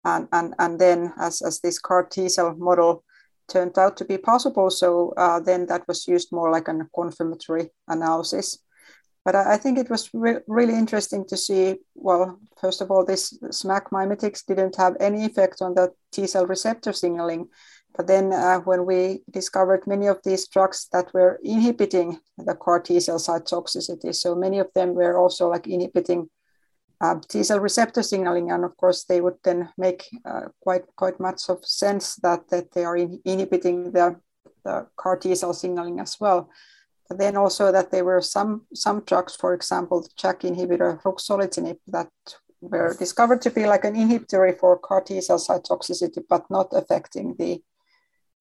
And, 0.03 0.27
and, 0.31 0.55
and 0.57 0.79
then 0.79 1.13
as, 1.19 1.41
as 1.41 1.59
this 1.59 1.77
CAR 1.77 2.05
T 2.05 2.27
cell 2.27 2.55
model 2.57 3.03
turned 3.47 3.77
out 3.77 3.97
to 3.97 4.05
be 4.05 4.17
possible. 4.17 4.69
So 4.69 5.13
uh, 5.17 5.39
then 5.39 5.67
that 5.67 5.87
was 5.87 6.07
used 6.07 6.31
more 6.31 6.51
like 6.51 6.67
a 6.67 6.87
confirmatory 6.95 7.69
analysis. 7.87 8.57
But 9.23 9.35
I, 9.35 9.57
think 9.57 9.77
it 9.77 9.89
was 9.89 10.09
re- 10.13 10.39
really 10.47 10.73
interesting 10.73 11.25
to 11.27 11.37
see. 11.37 11.75
Well, 11.93 12.39
first 12.59 12.81
of 12.81 12.89
all, 12.89 13.05
this 13.05 13.37
SMAC 13.43 13.91
mimetics 13.91 14.41
didn't 14.41 14.75
have 14.77 14.97
any 14.99 15.25
effect 15.25 15.61
on 15.61 15.75
the 15.75 15.91
T 16.11 16.25
cell 16.25 16.47
receptor 16.47 16.91
signaling. 16.91 17.49
But 17.95 18.07
then 18.07 18.31
uh, 18.31 18.59
when 18.59 18.85
we 18.85 19.21
discovered 19.29 19.85
many 19.85 20.07
of 20.07 20.19
these 20.23 20.47
drugs 20.47 20.87
that 20.93 21.13
were 21.13 21.39
inhibiting 21.43 22.19
the 22.37 22.55
CAR 22.55 22.79
T 22.79 22.99
cell 22.99 23.19
cytotoxicity, 23.19 24.15
so 24.15 24.33
many 24.33 24.59
of 24.59 24.69
them 24.73 24.95
were 24.95 25.17
also 25.17 25.49
like 25.49 25.67
inhibiting 25.67 26.29
uh, 27.01 27.15
T 27.27 27.43
cell 27.43 27.59
receptor 27.59 28.03
signaling, 28.03 28.51
and 28.51 28.63
of 28.63 28.77
course 28.77 29.03
they 29.03 29.19
would 29.19 29.37
then 29.43 29.69
make 29.77 30.07
uh, 30.25 30.43
quite 30.61 30.83
quite 30.95 31.19
much 31.19 31.49
of 31.49 31.65
sense 31.65 32.15
that 32.17 32.47
that 32.49 32.71
they 32.71 32.85
are 32.85 32.95
in, 32.95 33.19
inhibiting 33.25 33.91
the, 33.91 34.15
the 34.63 34.87
CAR 34.95 35.17
T 35.17 35.35
cell 35.35 35.53
signaling 35.53 35.99
as 35.99 36.17
well. 36.19 36.49
But 37.09 37.17
then 37.17 37.35
also 37.35 37.73
that 37.73 37.91
there 37.91 38.05
were 38.05 38.21
some 38.21 38.67
some 38.73 39.01
drugs, 39.01 39.35
for 39.35 39.53
example, 39.53 40.01
the 40.01 40.09
JAK 40.15 40.41
inhibitor 40.41 41.01
ruxolitinib, 41.01 41.79
that 41.87 42.09
were 42.61 42.95
discovered 42.97 43.41
to 43.41 43.49
be 43.49 43.65
like 43.65 43.83
an 43.83 43.95
inhibitory 43.95 44.53
for 44.53 44.77
CAR 44.77 45.01
T 45.01 45.19
cell 45.19 45.39
cytotoxicity, 45.39 46.23
but 46.29 46.49
not 46.49 46.69
affecting 46.71 47.35
the 47.37 47.61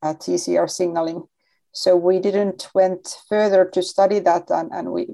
uh, 0.03 0.15
TCR 0.15 0.69
signaling. 0.69 1.25
So 1.73 1.97
we 1.97 2.19
didn't 2.19 2.69
went 2.75 3.17
further 3.29 3.65
to 3.65 3.83
study 3.83 4.19
that, 4.21 4.51
and, 4.51 4.71
and 4.73 4.93
we 4.93 5.09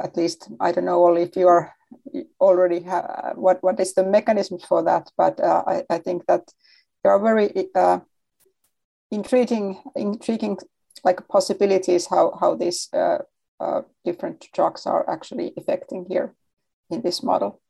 at 0.00 0.16
least 0.16 0.48
I 0.60 0.72
don't 0.72 0.86
know 0.86 1.14
if 1.14 1.36
you 1.36 1.46
are 1.46 1.74
already 2.40 2.80
have 2.80 3.32
what 3.34 3.62
what 3.62 3.78
is 3.80 3.94
the 3.94 4.04
mechanism 4.04 4.58
for 4.58 4.82
that 4.82 5.10
but 5.16 5.40
uh, 5.40 5.62
I, 5.66 5.82
I 5.90 5.98
think 5.98 6.26
that 6.26 6.52
there 7.02 7.12
are 7.12 7.18
very 7.18 7.68
uh, 7.74 8.00
intriguing 9.10 9.82
intriguing 9.96 10.58
like 11.04 11.26
possibilities 11.28 12.06
how 12.06 12.36
how 12.40 12.54
these 12.54 12.88
uh, 12.92 13.18
uh, 13.58 13.82
different 14.04 14.46
drugs 14.54 14.86
are 14.86 15.08
actually 15.08 15.52
affecting 15.56 16.06
here 16.08 16.34
in 16.90 17.02
this 17.02 17.22
model 17.22 17.60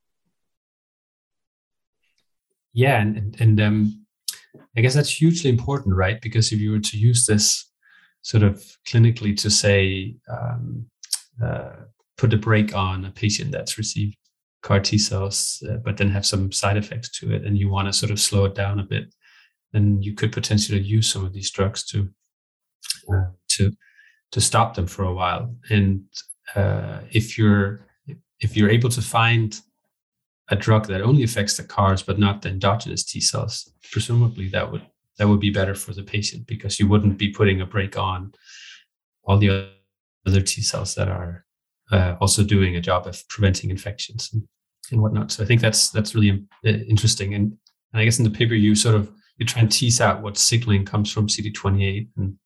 yeah 2.73 3.01
and 3.01 3.35
and 3.39 3.59
um, 3.59 4.00
i 4.77 4.81
guess 4.81 4.93
that's 4.93 5.21
hugely 5.21 5.49
important 5.49 5.95
right 5.95 6.21
because 6.21 6.51
if 6.51 6.59
you 6.59 6.71
were 6.71 6.79
to 6.79 6.97
use 6.97 7.25
this 7.25 7.71
sort 8.21 8.43
of 8.43 8.63
clinically 8.87 9.35
to 9.35 9.49
say 9.49 10.15
um, 10.29 10.85
uh, 11.43 11.71
put 12.17 12.33
a 12.33 12.37
brake 12.37 12.75
on 12.75 13.05
a 13.05 13.11
patient 13.11 13.51
that's 13.51 13.77
received 13.77 14.15
CAR 14.61 14.79
T 14.79 14.97
cells, 14.97 15.63
uh, 15.69 15.77
but 15.77 15.97
then 15.97 16.09
have 16.09 16.25
some 16.25 16.51
side 16.51 16.77
effects 16.77 17.09
to 17.19 17.33
it, 17.33 17.45
and 17.45 17.57
you 17.57 17.69
want 17.69 17.87
to 17.87 17.93
sort 17.93 18.11
of 18.11 18.19
slow 18.19 18.45
it 18.45 18.55
down 18.55 18.79
a 18.79 18.83
bit, 18.83 19.13
then 19.73 20.01
you 20.01 20.13
could 20.13 20.31
potentially 20.31 20.79
use 20.79 21.11
some 21.11 21.25
of 21.25 21.33
these 21.33 21.49
drugs 21.49 21.83
to 21.85 22.09
uh, 23.11 23.31
to 23.49 23.71
to 24.31 24.41
stop 24.41 24.75
them 24.75 24.87
for 24.87 25.03
a 25.03 25.13
while. 25.13 25.55
And 25.69 26.03
uh, 26.55 26.99
if 27.11 27.37
you're 27.37 27.87
if 28.39 28.55
you're 28.55 28.69
able 28.69 28.89
to 28.89 29.01
find 29.01 29.59
a 30.51 30.55
drug 30.55 30.87
that 30.87 31.01
only 31.01 31.23
affects 31.23 31.57
the 31.57 31.63
CARs 31.63 32.03
but 32.03 32.19
not 32.19 32.41
the 32.41 32.49
endogenous 32.49 33.03
T 33.03 33.21
cells, 33.21 33.71
presumably 33.91 34.49
that 34.49 34.71
would 34.71 34.85
that 35.17 35.27
would 35.27 35.39
be 35.39 35.49
better 35.49 35.75
for 35.75 35.93
the 35.93 36.03
patient 36.03 36.45
because 36.47 36.79
you 36.79 36.87
wouldn't 36.87 37.17
be 37.17 37.31
putting 37.31 37.61
a 37.61 37.65
brake 37.65 37.97
on 37.97 38.33
all 39.23 39.37
the 39.37 39.69
other 40.27 40.41
T 40.41 40.61
cells 40.61 40.95
that 40.95 41.07
are 41.07 41.45
uh, 41.91 42.15
also 42.19 42.43
doing 42.43 42.75
a 42.75 42.81
job 42.81 43.07
of 43.07 43.27
preventing 43.27 43.69
infections 43.69 44.29
and, 44.33 44.43
and 44.91 45.01
whatnot. 45.01 45.31
So 45.31 45.43
I 45.43 45.45
think 45.45 45.61
that's 45.61 45.89
that's 45.89 46.13
really 46.15 46.45
uh, 46.65 46.69
interesting. 46.69 47.33
And, 47.33 47.57
and 47.93 48.01
I 48.01 48.05
guess 48.05 48.19
in 48.19 48.25
the 48.25 48.37
paper 48.37 48.53
you 48.53 48.75
sort 48.75 48.95
of 48.95 49.11
you 49.37 49.45
try 49.45 49.61
and 49.61 49.71
tease 49.71 50.01
out 50.01 50.21
what 50.21 50.37
signaling 50.37 50.85
comes 50.85 51.11
from 51.11 51.27
CD28 51.27 52.09
and 52.17 52.37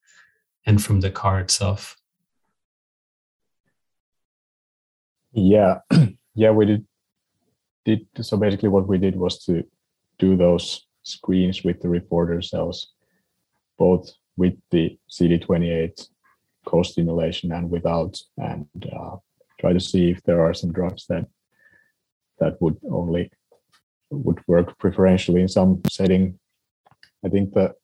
and 0.67 0.83
from 0.83 1.01
the 1.01 1.11
CAR 1.11 1.39
itself. 1.39 1.97
Yeah, 5.31 5.79
yeah, 6.35 6.51
we 6.51 6.65
did. 6.65 6.85
Did 7.85 8.07
so 8.21 8.37
basically 8.37 8.69
what 8.69 8.87
we 8.87 8.97
did 8.97 9.15
was 9.15 9.43
to 9.45 9.63
do 10.17 10.35
those 10.35 10.87
screens 11.03 11.63
with 11.63 11.81
the 11.81 11.89
reporter 11.89 12.41
cells, 12.41 12.93
both 13.77 14.11
with 14.37 14.55
the 14.71 14.97
CD28 15.09 16.07
co-stimulation 16.65 17.51
and 17.51 17.69
without, 17.69 18.19
and 18.37 18.67
uh, 18.91 19.17
try 19.59 19.71
to 19.71 19.79
see 19.79 20.09
if 20.09 20.23
there 20.23 20.41
are 20.41 20.53
some 20.53 20.73
drugs 20.73 21.05
that 21.07 21.27
that 22.39 22.61
would 22.61 22.77
only 22.91 23.31
would 24.09 24.39
work 24.47 24.77
preferentially 24.77 25.41
in 25.41 25.47
some 25.47 25.81
setting. 25.89 26.39
I 27.23 27.29
think 27.29 27.53
the 27.53 27.75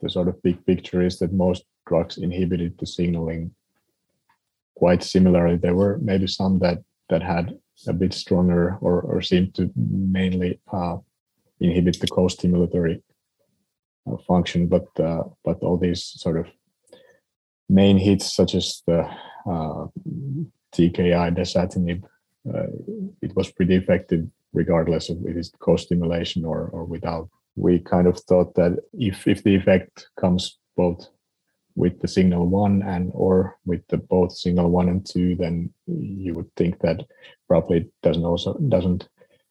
the 0.00 0.10
sort 0.10 0.28
of 0.28 0.42
big 0.42 0.64
picture 0.66 1.02
is 1.02 1.18
that 1.18 1.32
most 1.32 1.64
drugs 1.86 2.18
inhibited 2.18 2.78
the 2.78 2.86
signaling 2.86 3.54
quite 4.76 5.02
similarly. 5.02 5.56
There 5.56 5.74
were 5.74 5.98
maybe 6.02 6.26
some 6.26 6.58
that 6.60 6.78
that 7.08 7.22
had 7.22 7.58
a 7.86 7.92
bit 7.92 8.14
stronger 8.14 8.78
or, 8.80 9.00
or 9.02 9.22
seemed 9.22 9.54
to 9.54 9.70
mainly 9.76 10.60
uh, 10.72 10.96
inhibit 11.60 12.00
the 12.00 12.06
co-stimulatory 12.08 13.02
uh, 14.10 14.16
function, 14.26 14.66
but 14.66 14.86
uh, 15.00 15.24
but 15.44 15.58
all 15.60 15.76
these 15.76 16.02
sort 16.04 16.38
of 16.38 16.46
main 17.68 17.98
hits 17.98 18.34
such 18.34 18.54
as 18.54 18.82
the 18.86 19.00
uh, 19.46 19.86
TKI 20.74 21.36
dasatinib, 21.36 22.04
uh, 22.48 22.66
it 23.22 23.34
was 23.34 23.50
pretty 23.50 23.74
effective 23.74 24.26
regardless 24.52 25.10
of 25.10 25.18
it 25.26 25.36
is 25.36 25.52
co-stimulation 25.60 26.44
or 26.44 26.68
or 26.72 26.84
without. 26.84 27.28
We 27.56 27.78
kind 27.78 28.06
of 28.06 28.18
thought 28.20 28.54
that 28.54 28.78
if 28.92 29.26
if 29.26 29.42
the 29.42 29.56
effect 29.56 30.08
comes 30.20 30.58
both 30.76 31.08
with 31.74 32.00
the 32.00 32.08
signal 32.08 32.46
one 32.46 32.82
and 32.82 33.10
or 33.12 33.56
with 33.66 33.86
the 33.88 33.98
both 33.98 34.32
signal 34.32 34.70
one 34.70 34.88
and 34.88 35.04
two, 35.04 35.36
then 35.36 35.72
you 35.86 36.32
would 36.34 36.54
think 36.56 36.80
that 36.80 37.04
probably 37.48 37.90
doesn't 38.02 38.24
also 38.24 38.54
doesn't 38.68 39.08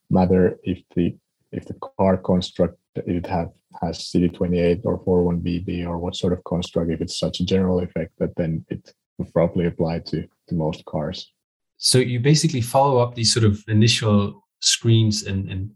matter 0.09 0.57
if 0.63 0.81
the 0.95 1.15
if 1.51 1.65
the 1.65 1.75
CAR 1.97 2.17
construct 2.17 2.77
it 2.95 3.25
have 3.25 3.51
has 3.81 3.99
CD28 3.99 4.81
or 4.85 5.03
41BB 5.03 5.85
or 5.85 5.97
what 5.97 6.15
sort 6.15 6.33
of 6.33 6.43
construct, 6.43 6.91
if 6.91 7.01
it's 7.01 7.19
such 7.19 7.39
a 7.39 7.45
general 7.45 7.79
effect 7.79 8.13
that 8.19 8.35
then 8.35 8.65
it 8.69 8.93
would 9.17 9.31
probably 9.33 9.65
apply 9.65 9.99
to, 9.99 10.25
to 10.47 10.55
most 10.55 10.85
cars. 10.85 11.31
So 11.77 11.97
you 11.97 12.19
basically 12.19 12.61
follow 12.61 12.99
up 12.99 13.15
these 13.15 13.33
sort 13.33 13.45
of 13.45 13.63
initial 13.67 14.43
screens 14.61 15.23
and 15.23 15.49
and 15.49 15.71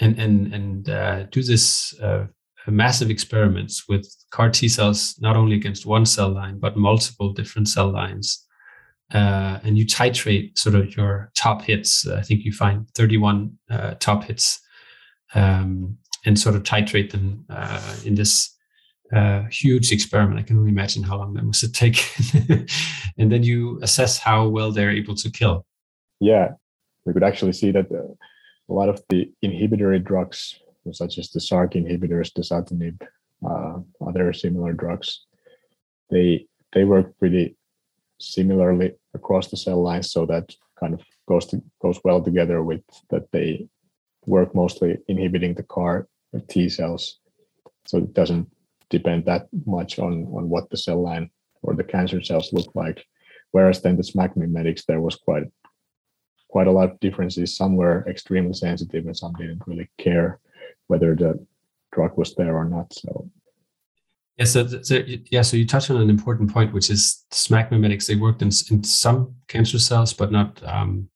and 0.00 0.18
and 0.18 0.54
and 0.54 0.90
uh, 0.90 1.22
do 1.24 1.42
this 1.42 1.98
uh, 2.00 2.26
massive 2.66 3.10
experiments 3.10 3.88
with 3.88 4.08
CAR 4.30 4.50
T 4.50 4.68
cells, 4.68 5.16
not 5.20 5.36
only 5.36 5.56
against 5.56 5.84
one 5.84 6.06
cell 6.06 6.30
line, 6.30 6.58
but 6.58 6.76
multiple 6.76 7.32
different 7.32 7.68
cell 7.68 7.90
lines. 7.90 8.46
Uh, 9.12 9.58
and 9.62 9.76
you 9.76 9.84
titrate 9.84 10.56
sort 10.56 10.74
of 10.74 10.96
your 10.96 11.30
top 11.34 11.62
hits. 11.62 12.06
I 12.06 12.22
think 12.22 12.44
you 12.44 12.52
find 12.52 12.88
31 12.94 13.58
uh, 13.70 13.94
top 14.00 14.24
hits 14.24 14.60
um, 15.34 15.98
and 16.24 16.38
sort 16.38 16.54
of 16.54 16.62
titrate 16.62 17.10
them 17.10 17.44
uh, 17.50 17.96
in 18.04 18.14
this 18.14 18.56
uh, 19.12 19.42
huge 19.50 19.92
experiment. 19.92 20.40
I 20.40 20.42
can 20.42 20.56
only 20.56 20.70
imagine 20.70 21.02
how 21.02 21.18
long 21.18 21.34
that 21.34 21.44
must 21.44 21.60
have 21.60 21.72
taken. 21.72 22.66
and 23.18 23.30
then 23.30 23.42
you 23.42 23.78
assess 23.82 24.18
how 24.18 24.48
well 24.48 24.72
they're 24.72 24.90
able 24.90 25.14
to 25.16 25.30
kill. 25.30 25.66
Yeah, 26.20 26.52
we 27.04 27.12
could 27.12 27.24
actually 27.24 27.52
see 27.52 27.70
that 27.72 27.92
uh, 27.92 28.14
a 28.68 28.72
lot 28.72 28.88
of 28.88 29.02
the 29.10 29.30
inhibitory 29.42 29.98
drugs 29.98 30.58
such 30.90 31.18
as 31.18 31.30
the 31.30 31.38
SRC 31.38 31.74
inhibitors, 31.74 32.32
the 32.34 32.42
dasatinib, 32.42 33.00
uh, 33.48 33.78
other 34.06 34.32
similar 34.32 34.72
drugs, 34.72 35.26
they 36.10 36.46
they 36.72 36.84
work 36.84 37.16
pretty 37.18 37.56
similarly 38.22 38.92
across 39.14 39.48
the 39.48 39.56
cell 39.56 39.82
lines, 39.82 40.12
so 40.12 40.26
that 40.26 40.54
kind 40.78 40.94
of 40.94 41.02
goes 41.28 41.46
to, 41.46 41.62
goes 41.80 42.00
well 42.04 42.22
together 42.22 42.62
with 42.62 42.82
that 43.10 43.30
they 43.32 43.68
work 44.26 44.54
mostly 44.54 44.98
inhibiting 45.08 45.54
the 45.54 45.62
CAR 45.62 46.08
T 46.48 46.68
cells, 46.68 47.20
so 47.84 47.98
it 47.98 48.14
doesn't 48.14 48.48
depend 48.88 49.24
that 49.24 49.48
much 49.66 49.98
on 49.98 50.24
on 50.36 50.48
what 50.48 50.70
the 50.70 50.76
cell 50.76 51.02
line 51.02 51.30
or 51.62 51.74
the 51.74 51.84
cancer 51.84 52.22
cells 52.22 52.52
look 52.52 52.70
like. 52.74 53.04
Whereas 53.50 53.82
then 53.82 53.96
the 53.96 54.02
SMAC 54.02 54.36
mimetics, 54.36 54.84
there 54.84 55.00
was 55.00 55.16
quite 55.16 55.44
quite 56.48 56.66
a 56.66 56.72
lot 56.72 56.90
of 56.90 57.00
differences. 57.00 57.56
Some 57.56 57.76
were 57.76 58.06
extremely 58.08 58.54
sensitive 58.54 59.06
and 59.06 59.16
some 59.16 59.32
didn't 59.34 59.66
really 59.66 59.90
care 59.98 60.38
whether 60.86 61.14
the 61.14 61.44
drug 61.92 62.16
was 62.16 62.34
there 62.34 62.56
or 62.56 62.66
not. 62.66 62.92
So 62.92 63.30
yeah, 64.38 64.44
so, 64.44 64.66
so, 64.82 65.02
yeah, 65.30 65.42
so 65.42 65.56
you 65.56 65.66
touched 65.66 65.90
on 65.90 66.00
an 66.00 66.08
important 66.08 66.52
point, 66.52 66.72
which 66.72 66.88
is 66.90 67.24
SMAC 67.32 67.70
mimetics. 67.70 68.06
They 68.06 68.16
worked 68.16 68.42
in, 68.42 68.50
in 68.70 68.82
some 68.82 69.34
cancer 69.48 69.78
cells, 69.78 70.12
but 70.12 70.32
not 70.32 70.62
um, 70.64 71.08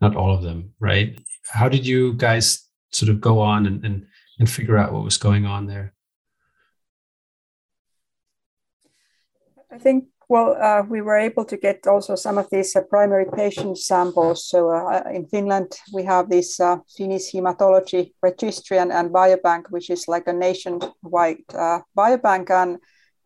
not 0.00 0.16
all 0.16 0.34
of 0.34 0.42
them, 0.42 0.72
right? 0.80 1.20
How 1.50 1.68
did 1.68 1.86
you 1.86 2.14
guys 2.14 2.66
sort 2.92 3.10
of 3.10 3.20
go 3.20 3.40
on 3.40 3.66
and, 3.66 3.84
and 3.84 4.06
and 4.38 4.50
figure 4.50 4.76
out 4.78 4.92
what 4.92 5.04
was 5.04 5.18
going 5.18 5.44
on 5.46 5.66
there? 5.66 5.94
I 9.70 9.78
think 9.78 10.06
well, 10.28 10.56
uh, 10.60 10.82
we 10.82 11.00
were 11.02 11.16
able 11.16 11.44
to 11.44 11.56
get 11.56 11.86
also 11.86 12.16
some 12.16 12.36
of 12.36 12.48
these 12.50 12.74
uh, 12.74 12.80
primary 12.82 13.26
patient 13.32 13.78
samples. 13.78 14.48
So 14.48 14.70
uh, 14.70 15.04
in 15.12 15.26
Finland, 15.26 15.72
we 15.92 16.02
have 16.04 16.28
this 16.28 16.58
uh, 16.58 16.78
Finnish 16.96 17.32
hematology 17.32 18.12
registry 18.22 18.78
and, 18.78 18.92
and 18.92 19.10
biobank, 19.10 19.70
which 19.70 19.88
is 19.88 20.08
like 20.08 20.26
a 20.26 20.32
nationwide 20.32 21.44
uh, 21.54 21.80
biobank, 21.96 22.50
and 22.50 22.78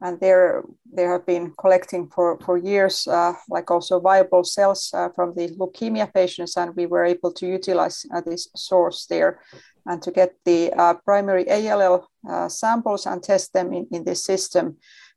and 0.02 0.18
there 0.20 0.62
they 0.94 1.04
have 1.04 1.24
been 1.26 1.52
collecting 1.58 2.08
for 2.08 2.38
for 2.44 2.58
years, 2.58 3.06
uh, 3.06 3.32
like 3.48 3.70
also 3.70 3.98
viable 4.00 4.44
cells 4.44 4.90
from 5.14 5.34
the 5.34 5.48
leukemia 5.58 6.12
patients, 6.12 6.56
and 6.56 6.76
we 6.76 6.86
were 6.86 7.04
able 7.04 7.32
to 7.32 7.46
utilize 7.46 8.04
this 8.26 8.48
source 8.56 9.06
there, 9.06 9.40
and 9.86 10.02
to 10.02 10.10
get 10.10 10.34
the 10.44 10.70
primary 11.04 11.46
ALL 11.50 12.06
samples 12.48 13.06
and 13.06 13.22
test 13.22 13.52
them 13.52 13.72
in, 13.72 13.86
in 13.90 14.04
this 14.04 14.24
system. 14.24 14.76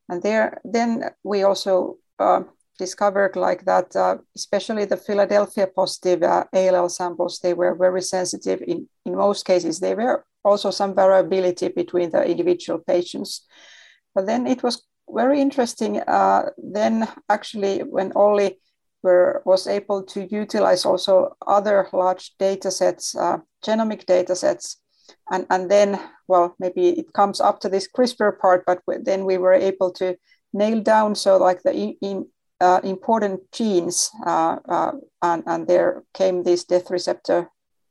And 0.10 0.22
there, 0.22 0.62
then 0.63 1.12
we 1.24 1.44
also 1.44 1.98
uh, 2.20 2.44
discovered 2.78 3.36
like 3.36 3.66
that, 3.66 3.96
uh, 3.96 4.18
especially 4.36 4.86
the 4.86 4.98
Philadelphia 4.98 5.68
positive 5.68 6.24
uh, 6.24 6.44
ALL 6.54 6.89
samples, 6.89 7.39
they 7.39 7.54
were 7.54 7.76
very 7.76 8.02
sensitive 8.02 8.62
in, 8.68 8.88
in 9.06 9.16
most 9.16 9.46
cases. 9.46 9.80
There 9.80 9.96
were 9.96 10.26
also 10.44 10.72
some 10.72 10.96
variability 10.96 11.70
between 11.70 12.12
the 12.12 12.24
individual 12.26 12.80
patients. 12.80 13.46
But 14.16 14.26
then 14.26 14.48
it 14.48 14.63
was 14.63 14.84
very 15.10 15.39
interesting. 15.42 16.00
Uh, 16.02 16.50
then 16.58 17.08
actually 17.30 17.80
when 17.80 18.12
Olli 18.16 18.60
were, 19.04 19.42
was 19.46 19.68
able 19.68 20.04
to 20.04 20.28
utilize 20.32 20.86
also 20.86 21.36
other 21.46 21.88
large 21.94 22.36
data 22.39 22.72
sets, 22.72 23.16
uh, 23.16 23.38
genomic 23.66 24.06
data 24.06 24.36
sets, 24.36 24.78
and 25.32 25.46
and 25.50 25.70
then 25.70 26.00
well 26.28 26.56
maybe 26.60 26.89
it 26.89 27.13
comes 27.13 27.42
up 27.42 27.60
to 27.60 27.70
this 27.70 27.88
CRISPR 27.88 28.39
part, 28.39 28.63
but 28.66 28.82
then 29.04 29.26
we 29.26 29.38
were 29.38 29.54
able 29.54 29.92
to 29.92 30.18
nail 30.54 30.82
down 30.82 31.16
so 31.16 31.38
like 31.38 31.63
the 31.63 31.74
in, 31.74 31.96
in 32.02 32.28
uh, 32.62 32.80
important 32.84 33.42
genes, 33.52 34.10
uh, 34.26 34.58
uh, 34.70 34.92
and 35.22 35.44
and 35.46 35.68
there 35.68 36.04
came 36.13 36.44
these 36.44 36.63
death 36.63 36.89
receptor 36.89 37.50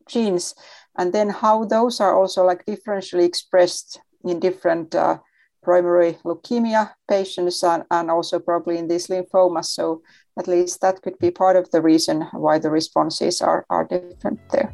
genes, 0.09 0.55
and 0.99 1.13
then 1.13 1.29
how 1.29 1.65
those 1.65 2.01
are 2.01 2.17
also 2.17 2.45
like 2.45 2.65
differentially 2.65 3.25
expressed 3.25 4.01
in 4.25 4.41
different 4.41 4.95
uh, 4.95 5.19
primary 5.63 6.19
leukemia 6.25 6.91
patients 7.09 7.63
and, 7.63 7.85
and 7.91 8.11
also 8.11 8.39
probably 8.39 8.79
in 8.79 8.89
these 8.89 9.07
lymphomas. 9.07 9.67
So 9.67 10.03
at 10.39 10.49
least 10.49 10.81
that 10.81 11.03
could 11.03 11.19
be 11.19 11.31
part 11.31 11.57
of 11.57 11.71
the 11.71 11.81
reason 11.81 12.23
why 12.33 12.59
the 12.59 12.71
responses 12.71 13.41
are, 13.41 13.65
are 13.71 13.85
different 13.85 14.41
there. 14.51 14.73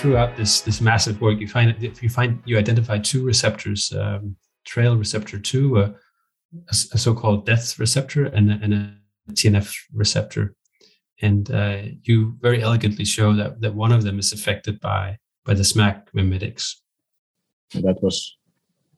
Throughout 0.00 0.34
this 0.36 0.62
this 0.62 0.80
massive 0.80 1.20
work, 1.20 1.38
you 1.40 1.46
find 1.46 1.76
if 1.82 2.02
you 2.02 2.08
find 2.08 2.42
you 2.46 2.58
identify 2.58 2.98
two 2.98 3.22
receptors, 3.22 3.92
um, 3.92 4.36
trail 4.64 4.96
receptor 4.96 5.38
two, 5.38 5.78
uh, 5.78 5.92
a, 6.68 6.74
a, 6.94 6.98
so-called 6.98 7.44
death 7.44 7.78
receptor, 7.78 8.24
and 8.24 8.50
a, 8.50 8.58
and 8.62 8.74
a 8.74 9.32
TNF 9.32 9.74
receptor, 9.92 10.54
and 11.20 11.50
uh, 11.50 11.82
you 12.02 12.36
very 12.40 12.62
elegantly 12.62 13.04
show 13.04 13.34
that 13.34 13.60
that 13.60 13.74
one 13.74 13.92
of 13.92 14.02
them 14.02 14.18
is 14.18 14.32
affected 14.32 14.80
by 14.80 15.18
by 15.44 15.54
the 15.54 15.62
SMAC 15.62 16.08
mimetics. 16.14 16.82
That 17.74 18.02
was 18.02 18.38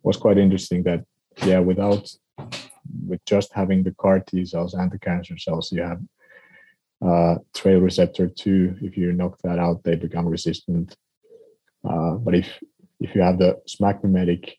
was 0.03 0.17
quite 0.17 0.39
interesting. 0.39 0.85
That 0.85 1.05
yeah, 1.45 1.59
without 1.59 2.09
with 3.09 3.25
just 3.27 3.53
having 3.53 3.83
the 3.83 3.95
CAR 3.99 4.21
T 4.21 4.45
cells 4.45 4.75
and 4.75 4.91
the 4.91 4.99
cancer 4.99 5.37
cells, 5.37 5.73
you 5.73 5.83
have 5.83 6.01
uh, 7.05 7.37
trail 7.55 7.81
receptor 7.81 8.29
2 8.29 8.77
if 8.83 8.97
you 8.97 9.13
knock 9.13 9.37
that 9.43 9.59
out 9.59 9.83
they 9.83 9.97
become 9.97 10.27
resistant. 10.27 10.97
Uh, 11.85 12.13
but 12.13 12.35
if 12.35 12.49
if 13.01 13.15
you 13.15 13.21
have 13.21 13.39
the 13.39 13.61
SMAC 13.69 14.05
mimetic 14.05 14.57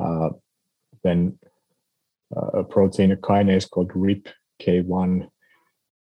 uh, 0.00 0.30
then 1.02 1.38
uh, 2.36 2.60
a 2.60 2.64
protein 2.64 3.12
a 3.12 3.16
kinase 3.16 3.68
called 3.68 3.90
RIPK1 3.92 5.28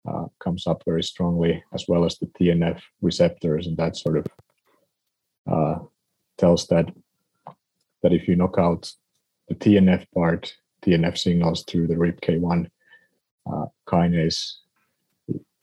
uh, 0.08 0.26
comes 0.38 0.66
up 0.66 0.82
very 0.84 1.02
strongly 1.02 1.62
as 1.72 1.86
well 1.88 2.04
as 2.04 2.18
the 2.18 2.26
TNF 2.26 2.80
receptors 3.00 3.66
and 3.66 3.76
that 3.78 3.96
sort 3.96 4.18
of 4.18 4.26
uh, 5.50 5.78
tells 6.36 6.66
that 6.66 6.92
that 8.02 8.12
if 8.12 8.28
you 8.28 8.36
knock 8.36 8.56
out 8.58 8.92
the 9.48 9.54
TNF 9.54 10.04
part 10.14 10.54
TNF 10.84 11.16
signals 11.16 11.64
through 11.64 11.86
the 11.86 11.94
RIPK1 11.94 12.68
kinase 13.88 14.52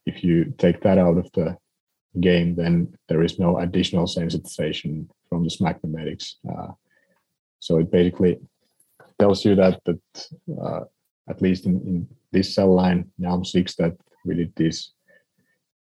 if 0.07 0.23
you 0.23 0.53
take 0.57 0.81
that 0.81 0.97
out 0.97 1.17
of 1.17 1.29
the 1.33 1.57
game, 2.19 2.55
then 2.55 2.95
there 3.09 3.23
is 3.23 3.37
no 3.37 3.59
additional 3.59 4.05
sensitization 4.05 5.07
from 5.29 5.43
the 5.43 5.49
SMAC 5.49 5.83
mimetics. 5.83 6.37
Uh, 6.49 6.71
so 7.59 7.77
it 7.79 7.91
basically 7.91 8.39
tells 9.19 9.43
you 9.45 9.55
that 9.55 9.81
that 9.85 10.27
uh, 10.61 10.83
at 11.29 11.41
least 11.41 11.65
in, 11.65 11.75
in, 11.89 12.07
this 12.31 12.53
cell 12.53 12.73
line 12.73 13.09
NALM6 13.21 13.75
that 13.77 13.95
we 14.25 14.35
did 14.35 14.51
these 14.57 14.91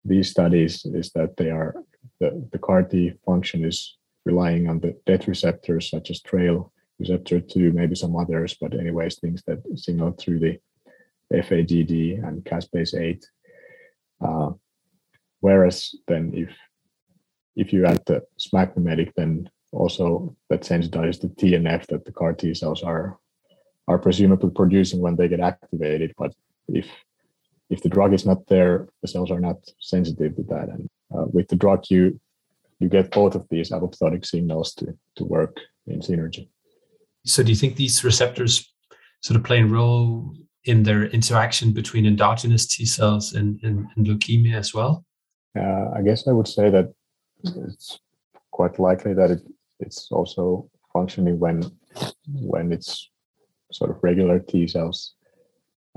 these 0.05 0.29
studies 0.29 0.85
is 0.85 1.11
that 1.11 1.35
they 1.35 1.49
are 1.51 1.75
the, 2.21 2.29
the 2.53 2.57
CAR 2.57 2.83
T 2.83 3.13
function 3.25 3.65
is 3.65 3.97
relying 4.25 4.69
on 4.69 4.79
the 4.79 4.95
death 5.05 5.27
receptors 5.27 5.89
such 5.89 6.09
as 6.09 6.21
trail 6.21 6.71
receptor 6.99 7.39
2, 7.39 7.73
maybe 7.73 7.95
some 7.95 8.15
others, 8.15 8.55
but 8.59 8.73
anyways, 8.73 9.19
things 9.19 9.43
that 9.45 9.59
signal 9.75 10.11
through 10.11 10.39
the 10.39 10.57
FAGD 11.31 12.25
and 12.25 12.43
caspase 12.43 12.99
8 12.99 13.25
uh, 14.21 14.51
whereas 15.39 15.95
then 16.07 16.31
if 16.33 16.49
if 17.55 17.73
you 17.73 17.85
add 17.85 18.01
the 18.05 18.21
SMAC 18.39 18.75
mimetic, 18.75 19.13
then 19.15 19.49
also 19.71 20.35
that 20.49 20.61
sensitizes 20.61 21.19
the 21.21 21.27
TNF 21.27 21.87
that 21.87 22.05
the 22.05 22.11
CAR 22.11 22.33
T 22.33 22.53
cells 22.53 22.83
are 22.83 23.17
are 23.87 23.97
presumably 23.97 24.51
producing 24.51 24.99
when 24.99 25.15
they 25.15 25.27
get 25.27 25.39
activated. 25.39 26.13
But 26.17 26.33
if 26.67 26.87
if 27.69 27.81
the 27.81 27.89
drug 27.89 28.13
is 28.13 28.25
not 28.25 28.47
there, 28.47 28.87
the 29.01 29.07
cells 29.07 29.31
are 29.31 29.39
not 29.39 29.57
sensitive 29.79 30.35
to 30.35 30.43
that. 30.43 30.69
And 30.69 30.89
uh, 31.13 31.25
with 31.25 31.47
the 31.47 31.55
drug, 31.55 31.85
you 31.89 32.19
you 32.79 32.89
get 32.89 33.11
both 33.11 33.35
of 33.35 33.47
these 33.49 33.71
apoptotic 33.71 34.25
signals 34.25 34.73
to 34.75 34.97
to 35.15 35.25
work 35.25 35.59
in 35.87 35.99
synergy. 35.99 36.49
So, 37.25 37.43
do 37.43 37.49
you 37.49 37.55
think 37.55 37.75
these 37.75 38.03
receptors 38.03 38.71
sort 39.21 39.37
of 39.37 39.43
play 39.43 39.61
a 39.61 39.65
role 39.65 40.33
in 40.67 40.83
their 40.83 41.05
interaction 41.05 41.71
between 41.71 42.05
endogenous 42.05 42.65
T 42.67 42.85
cells 42.85 43.33
and, 43.33 43.59
and, 43.63 43.87
and 43.95 44.05
leukemia 44.05 44.55
as 44.55 44.73
well? 44.73 45.05
Uh, 45.57 45.89
I 45.95 46.01
guess 46.01 46.27
I 46.27 46.31
would 46.31 46.47
say 46.47 46.69
that 46.69 46.93
it's 47.43 47.99
quite 48.51 48.79
likely 48.79 49.13
that 49.13 49.31
it, 49.31 49.41
it's 49.79 50.11
also 50.11 50.69
functioning 50.93 51.39
when 51.39 51.63
when 52.33 52.71
it's 52.71 53.09
sort 53.71 53.91
of 53.91 54.03
regular 54.03 54.39
T 54.39 54.67
cells. 54.67 55.13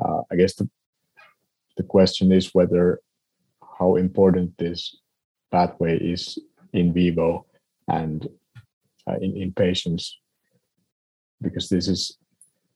Uh, 0.03 0.23
I 0.31 0.37
guess 0.37 0.55
the 0.55 0.69
the 1.77 1.83
question 1.83 2.33
is 2.33 2.55
whether 2.55 3.01
how 3.79 3.97
important 3.97 4.57
this 4.59 4.97
pathway 5.51 5.99
is 5.99 6.39
in 6.73 6.93
vivo 6.93 7.47
and 7.89 8.29
uh, 9.09 9.17
in, 9.21 9.37
in 9.37 9.53
patients 9.53 10.19
because 11.41 11.69
this 11.69 11.89
is 11.89 12.19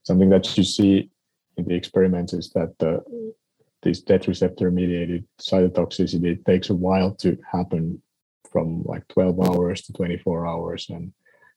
something 0.02 0.30
that 0.30 0.57
you 0.57 0.64
see 0.64 1.11
in 1.57 1.64
the 1.64 1.75
experiments 1.75 2.33
is 2.33 2.51
that 2.51 2.75
the, 2.79 3.03
this 3.83 4.01
death 4.01 4.29
receptor 4.29 4.71
mediated 4.71 5.25
cytotoxicity 5.40 6.45
takes 6.45 6.71
a 6.71 6.75
while 6.75 7.14
to 7.17 7.37
happen 7.51 8.03
from 8.51 8.83
like 8.85 9.07
12 9.09 9.40
hours 9.40 9.83
to 9.83 9.93
24 9.93 10.47
hours 10.47 10.87
and, 10.90 11.12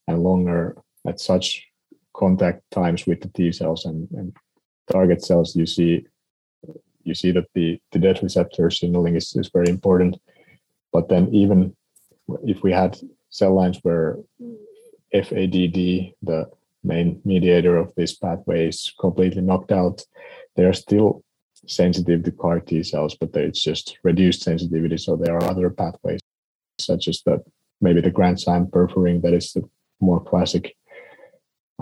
and 0.08 0.24
longer 0.24 0.78
at 1.08 1.20
such 1.20 1.66
contact 2.16 2.62
times 2.72 3.06
with 3.06 3.22
the 3.22 3.30
T 3.30 3.52
cells 3.52 3.86
and, 3.86 4.10
and 4.12 4.36
target 4.92 5.24
cells, 5.24 5.56
you 5.56 5.66
see 5.66 6.06
you 7.04 7.16
see 7.16 7.32
that 7.32 7.46
the, 7.56 7.80
the 7.94 8.00
death 8.00 8.22
receptor 8.22 8.70
signaling 8.70 9.16
is, 9.16 9.34
is 9.36 9.50
very 9.54 9.70
important. 9.70 10.20
But 10.92 11.08
then 11.08 11.34
even 11.34 11.74
if 12.44 12.64
we 12.64 12.74
had 12.74 13.00
cell 13.30 13.56
lines 13.56 13.80
where 13.82 14.18
FADD, 15.14 16.14
the 16.22 16.50
main 16.84 17.22
mediator 17.26 17.78
of 17.78 17.94
this 17.96 18.16
pathway 18.16 18.68
is 18.68 18.94
completely 19.00 19.42
knocked 19.42 19.72
out, 19.72 20.04
they 20.56 20.66
are 20.66 20.74
still 20.74 21.24
sensitive 21.68 22.24
to 22.24 22.32
CAR 22.32 22.60
T 22.60 22.84
cells, 22.84 23.16
but 23.20 23.36
it's 23.36 23.64
just 23.64 23.98
reduced 24.04 24.44
sensitivity. 24.44 24.98
So 24.98 25.16
there 25.16 25.36
are 25.36 25.44
other 25.44 25.70
pathways, 25.70 26.20
such 26.80 27.08
as 27.08 27.22
the 27.26 27.44
maybe 27.82 28.02
the 28.02 28.12
granzyme 28.12 28.70
perforin 28.70 29.22
that 29.22 29.34
is 29.34 29.54
the 29.54 29.64
more 30.00 30.24
classic. 30.24 30.76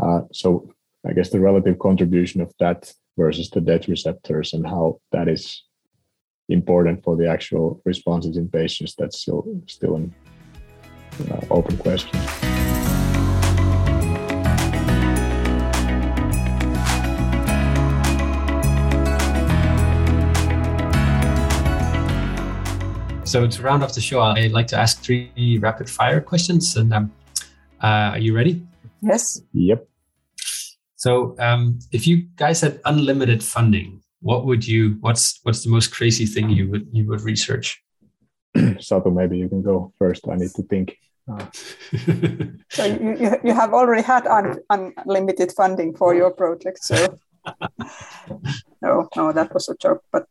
Uh, 0.02 0.22
so 0.32 0.70
I 1.08 1.14
guess 1.14 1.30
the 1.30 1.40
relative 1.40 1.80
contribution 1.80 2.42
of 2.42 2.54
that 2.60 2.92
versus 3.18 3.50
the 3.50 3.62
death 3.62 3.88
receptors 3.88 4.54
and 4.54 4.66
how 4.66 5.00
that 5.12 5.28
is 5.28 5.64
important 6.50 7.04
for 7.04 7.16
the 7.16 7.30
actual 7.30 7.82
responses 7.86 8.38
in 8.38 8.50
patients, 8.50 8.96
that's 8.98 9.22
still 9.22 9.46
still 9.68 9.96
an 9.96 10.14
uh, 11.32 11.42
open 11.50 11.78
question. 11.78 12.45
So 23.36 23.46
to 23.46 23.62
round 23.62 23.84
off 23.84 23.94
the 23.94 24.00
show, 24.00 24.22
I'd 24.22 24.54
like 24.54 24.68
to 24.68 24.78
ask 24.78 25.04
three 25.04 25.60
rapid 25.60 25.90
fire 25.90 26.22
questions. 26.22 26.78
And 26.78 26.94
um, 26.94 27.12
uh, 27.84 28.16
are 28.16 28.18
you 28.18 28.34
ready? 28.34 28.66
Yes. 29.02 29.42
Yep. 29.52 29.86
So 30.96 31.36
um, 31.38 31.80
if 31.92 32.08
you 32.08 32.28
guys 32.38 32.62
had 32.62 32.80
unlimited 32.86 33.44
funding, 33.44 34.02
what 34.22 34.46
would 34.46 34.66
you? 34.66 34.96
What's 35.02 35.42
what's 35.44 35.66
the 35.66 35.70
most 35.70 35.92
crazy 35.92 36.26
thing 36.26 36.50
you 36.50 36.72
would 36.72 36.88
you 36.94 37.06
would 37.10 37.24
research? 37.24 37.84
Sato, 38.80 39.12
maybe 39.12 39.38
you 39.38 39.50
can 39.50 39.62
go 39.62 39.92
first. 40.00 40.30
I 40.30 40.38
need 40.38 40.52
to 40.52 40.64
think. 40.64 40.98
Uh. 41.30 41.46
so 42.72 42.86
you, 42.86 43.36
you 43.44 43.54
have 43.54 43.74
already 43.74 44.04
had 44.04 44.26
un, 44.28 44.62
unlimited 44.70 45.52
funding 45.52 45.94
for 45.94 46.16
your 46.16 46.32
project. 46.32 46.86
So 46.86 46.96
no, 48.82 49.10
no, 49.18 49.34
that 49.34 49.54
was 49.54 49.68
a 49.68 49.76
joke. 49.76 50.06
But 50.10 50.26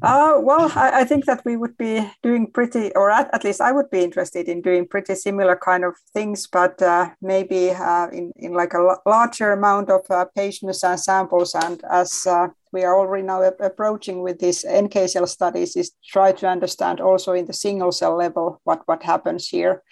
uh, 0.00 0.40
well, 0.40 0.72
I, 0.74 1.00
I, 1.00 1.04
think 1.04 1.26
that 1.26 1.44
we 1.44 1.56
would 1.56 1.76
be 1.76 2.00
doing 2.22 2.46
pretty, 2.46 2.92
or 2.94 3.10
at, 3.10 3.28
at, 3.34 3.44
least 3.44 3.60
I 3.60 3.72
would 3.72 3.90
be 3.90 4.02
interested 4.02 4.48
in 4.48 4.62
doing 4.62 4.88
pretty 4.88 5.14
similar 5.14 5.54
kind 5.54 5.84
of 5.84 5.94
things, 6.14 6.46
but 6.46 6.80
uh, 6.80 7.10
maybe 7.20 7.70
uh, 7.70 8.08
in, 8.08 8.32
in 8.36 8.54
like 8.54 8.72
a 8.72 8.96
larger 9.04 9.52
amount 9.52 9.90
of 9.90 10.00
uh, 10.08 10.24
patients 10.34 10.82
and 10.82 10.98
samples. 10.98 11.54
And 11.54 11.82
as 11.90 12.26
uh, 12.26 12.48
we 12.72 12.84
are 12.84 12.98
already 12.98 13.26
now 13.26 13.42
approaching 13.42 14.22
with 14.22 14.38
these 14.38 14.64
NK 14.64 15.08
cell 15.08 15.26
studies, 15.26 15.76
is 15.76 15.92
try 16.04 16.32
to 16.32 16.48
understand 16.48 17.00
also 17.00 17.32
in 17.32 17.46
the 17.46 17.52
single 17.52 17.92
cell 17.92 18.16
level 18.16 18.60
what, 18.64 18.82
what 18.86 19.02
happens 19.02 19.48
here 19.48 19.82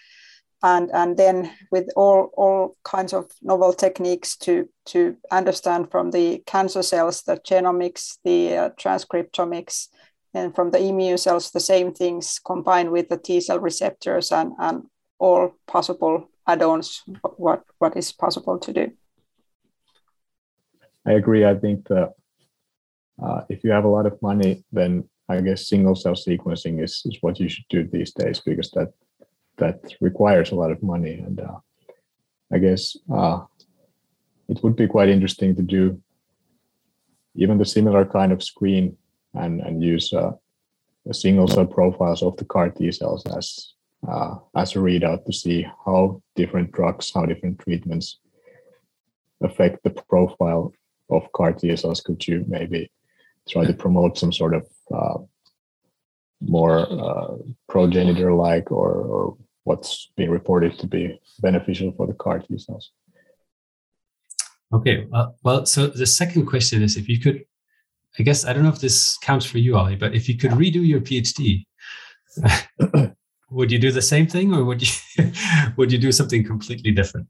and 0.63 0.91
and 0.93 1.17
then 1.17 1.51
with 1.71 1.89
all 1.97 2.31
all 2.37 2.77
kinds 2.85 3.13
of 3.13 3.31
novel 3.43 3.73
techniques 3.73 4.37
to 4.37 4.69
to 4.87 5.17
understand 5.31 5.91
from 5.91 6.11
the 6.11 6.43
cancer 6.47 6.83
cells 6.83 7.23
the 7.23 7.37
genomics 7.37 8.19
the 8.25 8.57
uh, 8.57 8.71
transcriptomics 8.71 9.89
and 10.35 10.55
from 10.55 10.71
the 10.71 10.79
immune 10.79 11.19
cells 11.19 11.51
the 11.51 11.61
same 11.61 11.93
things 11.93 12.41
combined 12.45 12.91
with 12.91 13.09
the 13.09 13.17
t 13.17 13.41
cell 13.41 13.59
receptors 13.59 14.33
and 14.33 14.53
and 14.59 14.83
all 15.19 15.55
possible 15.67 16.29
add-ons 16.47 17.03
what 17.37 17.63
what 17.79 17.97
is 17.97 18.13
possible 18.13 18.59
to 18.59 18.73
do. 18.73 18.93
I 21.07 21.13
agree. 21.13 21.45
I 21.47 21.55
think 21.55 21.89
that 21.89 22.13
uh, 23.23 23.43
if 23.49 23.65
you 23.65 23.71
have 23.71 23.85
a 23.85 23.89
lot 23.89 24.07
of 24.07 24.21
money 24.23 24.65
then 24.73 25.09
i 25.29 25.41
guess 25.41 25.69
single 25.69 25.95
cell 25.95 26.15
sequencing 26.15 26.83
is, 26.83 27.03
is 27.05 27.19
what 27.21 27.39
you 27.39 27.49
should 27.49 27.69
do 27.69 27.85
these 27.85 28.13
days 28.13 28.41
because 28.41 28.71
that 28.71 28.93
that 29.61 29.95
requires 30.01 30.51
a 30.51 30.57
lot 30.57 30.71
of 30.71 30.83
money. 30.83 31.15
And 31.15 31.41
uh, 31.41 31.59
I 32.53 32.59
guess 32.59 32.97
uh, 33.13 33.41
it 34.49 34.63
would 34.63 34.77
be 34.77 34.89
quite 34.89 35.09
interesting 35.09 35.55
to 35.57 35.63
do 35.63 36.03
even 37.37 37.59
the 37.59 37.65
similar 37.65 38.05
kind 38.05 38.33
of 38.33 38.43
screen 38.43 38.97
and, 39.35 39.61
and 39.61 39.83
use 39.83 40.13
uh, 40.13 40.33
single 41.13 41.49
cell 41.49 41.67
profiles 41.67 42.23
of 42.23 42.37
the 42.37 42.45
CAR 42.45 42.71
T 42.71 42.91
cells 42.93 43.25
as 43.27 43.75
uh, 44.09 44.37
as 44.57 44.75
a 44.75 44.79
readout 44.79 45.25
to 45.27 45.33
see 45.33 45.67
how 45.85 46.23
different 46.35 46.73
drugs, 46.73 47.13
how 47.15 47.27
different 47.27 47.59
treatments 47.59 48.19
affect 49.43 49.83
the 49.83 49.91
profile 49.91 50.73
of 51.11 51.31
CAR 51.33 51.53
T 51.53 51.75
cells. 51.77 52.01
Could 52.01 52.27
you 52.27 52.45
maybe 52.49 52.91
try 53.49 53.65
to 53.65 53.75
promote 53.75 54.19
some 54.19 54.33
sort 54.33 54.55
of 54.55 54.67
uh, 54.95 55.19
more 56.41 56.79
uh, 56.91 57.37
progenitor 57.69 58.33
like 58.33 58.71
or, 58.71 58.93
or 58.93 59.37
what's 59.65 60.11
being 60.17 60.31
reported 60.31 60.79
to 60.79 60.87
be 60.87 61.21
beneficial 61.41 61.93
for 61.97 62.07
the 62.07 62.15
CAR 62.15 62.41
T 62.41 62.59
cells. 62.59 62.93
Okay, 64.73 65.07
well, 65.11 65.37
well, 65.43 65.67
so 65.67 65.89
the 65.89 66.07
second 66.07 66.47
question 66.47 66.83
is 66.83 66.97
if 66.97 67.09
you 67.09 67.19
could 67.19 67.45
I 68.19 68.23
guess 68.23 68.45
I 68.45 68.53
don't 68.53 68.65
know 68.65 68.71
if 68.71 68.81
this 68.81 69.17
counts 69.19 69.47
for 69.47 69.59
you, 69.59 69.77
Ali, 69.77 69.97
but 69.97 70.15
if 70.15 70.29
you 70.29 70.37
could 70.37 70.51
redo 70.53 70.85
your 70.87 71.01
PhD, 71.01 71.65
would 73.51 73.71
you 73.71 73.79
do 73.79 73.93
the 73.93 74.03
same 74.03 74.27
thing, 74.27 74.53
or 74.55 74.65
would 74.65 74.83
you 74.83 75.33
would 75.77 75.93
you 75.93 75.99
do 75.99 76.13
something 76.13 76.45
completely 76.45 76.91
different? 76.91 77.29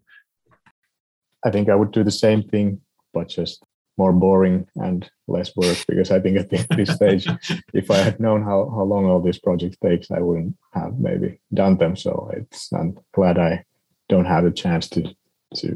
I 1.44 1.50
think 1.50 1.68
I 1.68 1.74
would 1.74 1.92
do 1.92 2.04
the 2.04 2.10
same 2.10 2.42
thing, 2.42 2.80
but 3.12 3.28
just 3.28 3.62
more 4.00 4.12
boring 4.14 4.66
and 4.76 5.10
less 5.28 5.54
work 5.56 5.78
because 5.86 6.10
I 6.10 6.20
think 6.20 6.38
at 6.38 6.48
this 6.50 6.94
stage, 6.94 7.26
if 7.74 7.90
I 7.90 7.98
had 7.98 8.18
known 8.18 8.40
how, 8.42 8.58
how 8.74 8.84
long 8.92 9.04
all 9.04 9.20
these 9.20 9.38
projects 9.38 9.76
takes, 9.76 10.10
I 10.10 10.20
wouldn't 10.20 10.56
have 10.72 10.98
maybe 10.98 11.38
done 11.52 11.76
them. 11.76 11.96
So 11.96 12.30
it's 12.32 12.72
I'm 12.72 12.98
glad 13.12 13.36
I 13.38 13.64
don't 14.08 14.32
have 14.34 14.46
a 14.46 14.58
chance 14.62 14.88
to 14.94 15.02
to 15.56 15.66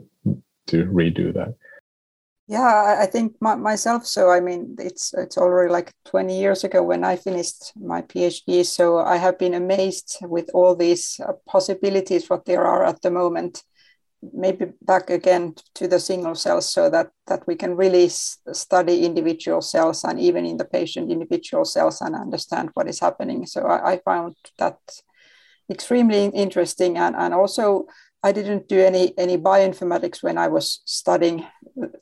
to 0.70 0.76
redo 1.00 1.34
that. 1.34 1.54
Yeah, 2.46 2.98
I 3.04 3.06
think 3.06 3.36
my, 3.40 3.54
myself. 3.56 4.06
So 4.06 4.30
I 4.30 4.40
mean, 4.40 4.76
it's 4.78 5.12
it's 5.22 5.38
already 5.38 5.70
like 5.72 5.92
20 6.06 6.40
years 6.40 6.64
ago 6.64 6.82
when 6.82 7.04
I 7.04 7.16
finished 7.16 7.72
my 7.76 8.00
PhD. 8.02 8.64
So 8.64 8.98
I 8.98 9.16
have 9.16 9.38
been 9.38 9.54
amazed 9.54 10.18
with 10.22 10.48
all 10.54 10.74
these 10.74 11.20
uh, 11.20 11.32
possibilities 11.46 12.30
what 12.30 12.44
there 12.46 12.64
are 12.64 12.84
at 12.84 13.02
the 13.02 13.10
moment 13.10 13.64
maybe 14.32 14.66
back 14.82 15.10
again 15.10 15.54
to 15.74 15.88
the 15.88 15.98
single 15.98 16.34
cells 16.34 16.72
so 16.72 16.88
that 16.90 17.10
that 17.26 17.46
we 17.46 17.56
can 17.56 17.76
really 17.76 18.08
study 18.08 19.04
individual 19.04 19.60
cells 19.60 20.04
and 20.04 20.20
even 20.20 20.46
in 20.46 20.56
the 20.56 20.64
patient 20.64 21.10
individual 21.10 21.64
cells 21.64 22.00
and 22.00 22.14
understand 22.14 22.70
what 22.74 22.88
is 22.88 23.00
happening. 23.00 23.46
So 23.46 23.66
i, 23.66 23.92
I 23.92 23.98
found 23.98 24.36
that 24.58 24.78
extremely 25.70 26.26
interesting 26.26 26.98
and, 26.98 27.16
and 27.16 27.32
also 27.32 27.86
i 28.22 28.32
didn't 28.32 28.68
do 28.68 28.78
any 28.80 29.16
any 29.18 29.38
bioinformatics 29.38 30.22
when 30.22 30.38
i 30.38 30.48
was 30.48 30.80
studying. 30.84 31.46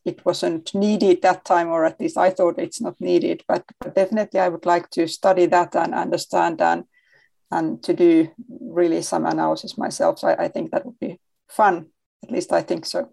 It 0.05 0.25
wasn't 0.27 0.75
needed 0.75 1.23
that 1.23 1.45
time 1.45 1.69
or 1.69 1.85
at 1.85 2.01
least 2.01 2.19
i 2.19 2.31
thought 2.31 2.59
it's 2.59 2.81
not 2.81 3.01
needed 3.01 3.45
but, 3.49 3.65
but 3.81 3.95
definitely 3.95 4.41
i 4.41 4.49
would 4.49 4.67
like 4.67 4.91
to 4.91 5.07
study 5.09 5.47
that 5.47 5.77
and 5.77 5.95
understand 5.95 6.61
and 6.61 6.85
and 7.53 7.83
to 7.83 7.93
do 7.93 8.29
really 8.49 9.03
some 9.03 9.27
analysis 9.27 9.77
myself. 9.77 10.19
So 10.19 10.29
I, 10.29 10.45
I 10.45 10.49
think 10.49 10.71
that 10.71 10.87
would 10.87 10.99
be 10.99 11.21
fun 11.49 11.87
at 12.23 12.31
least 12.31 12.53
I 12.53 12.63
think 12.63 12.87
so. 12.87 13.13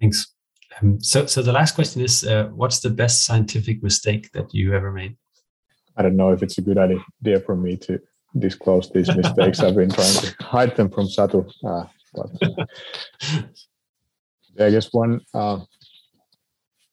Thanks. 0.00 0.34
Um, 0.80 1.00
so, 1.00 1.26
so 1.26 1.42
the 1.42 1.52
last 1.52 1.74
question 1.74 2.02
is, 2.02 2.24
uh, 2.24 2.50
what's 2.54 2.80
the 2.80 2.90
best 2.90 3.24
scientific 3.24 3.82
mistake 3.82 4.32
that 4.32 4.52
you 4.52 4.74
ever 4.74 4.90
made? 4.90 5.16
I 5.96 6.02
don't 6.02 6.16
know 6.16 6.32
if 6.32 6.42
it's 6.42 6.58
a 6.58 6.62
good 6.62 6.78
idea 6.78 7.40
for 7.40 7.56
me 7.56 7.76
to 7.78 8.00
disclose 8.38 8.90
these 8.90 9.14
mistakes. 9.16 9.60
I've 9.60 9.76
been 9.76 9.90
trying 9.90 10.14
to 10.14 10.34
hide 10.40 10.76
them 10.76 10.90
from 10.90 11.06
Satu. 11.06 11.48
Uh, 11.64 11.84
but 12.14 12.30
I 14.66 14.70
guess 14.70 14.92
one 14.92 15.20
uh, 15.32 15.60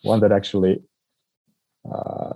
one 0.04 0.20
that 0.22 0.32
actually 0.32 0.82
uh, 1.92 2.34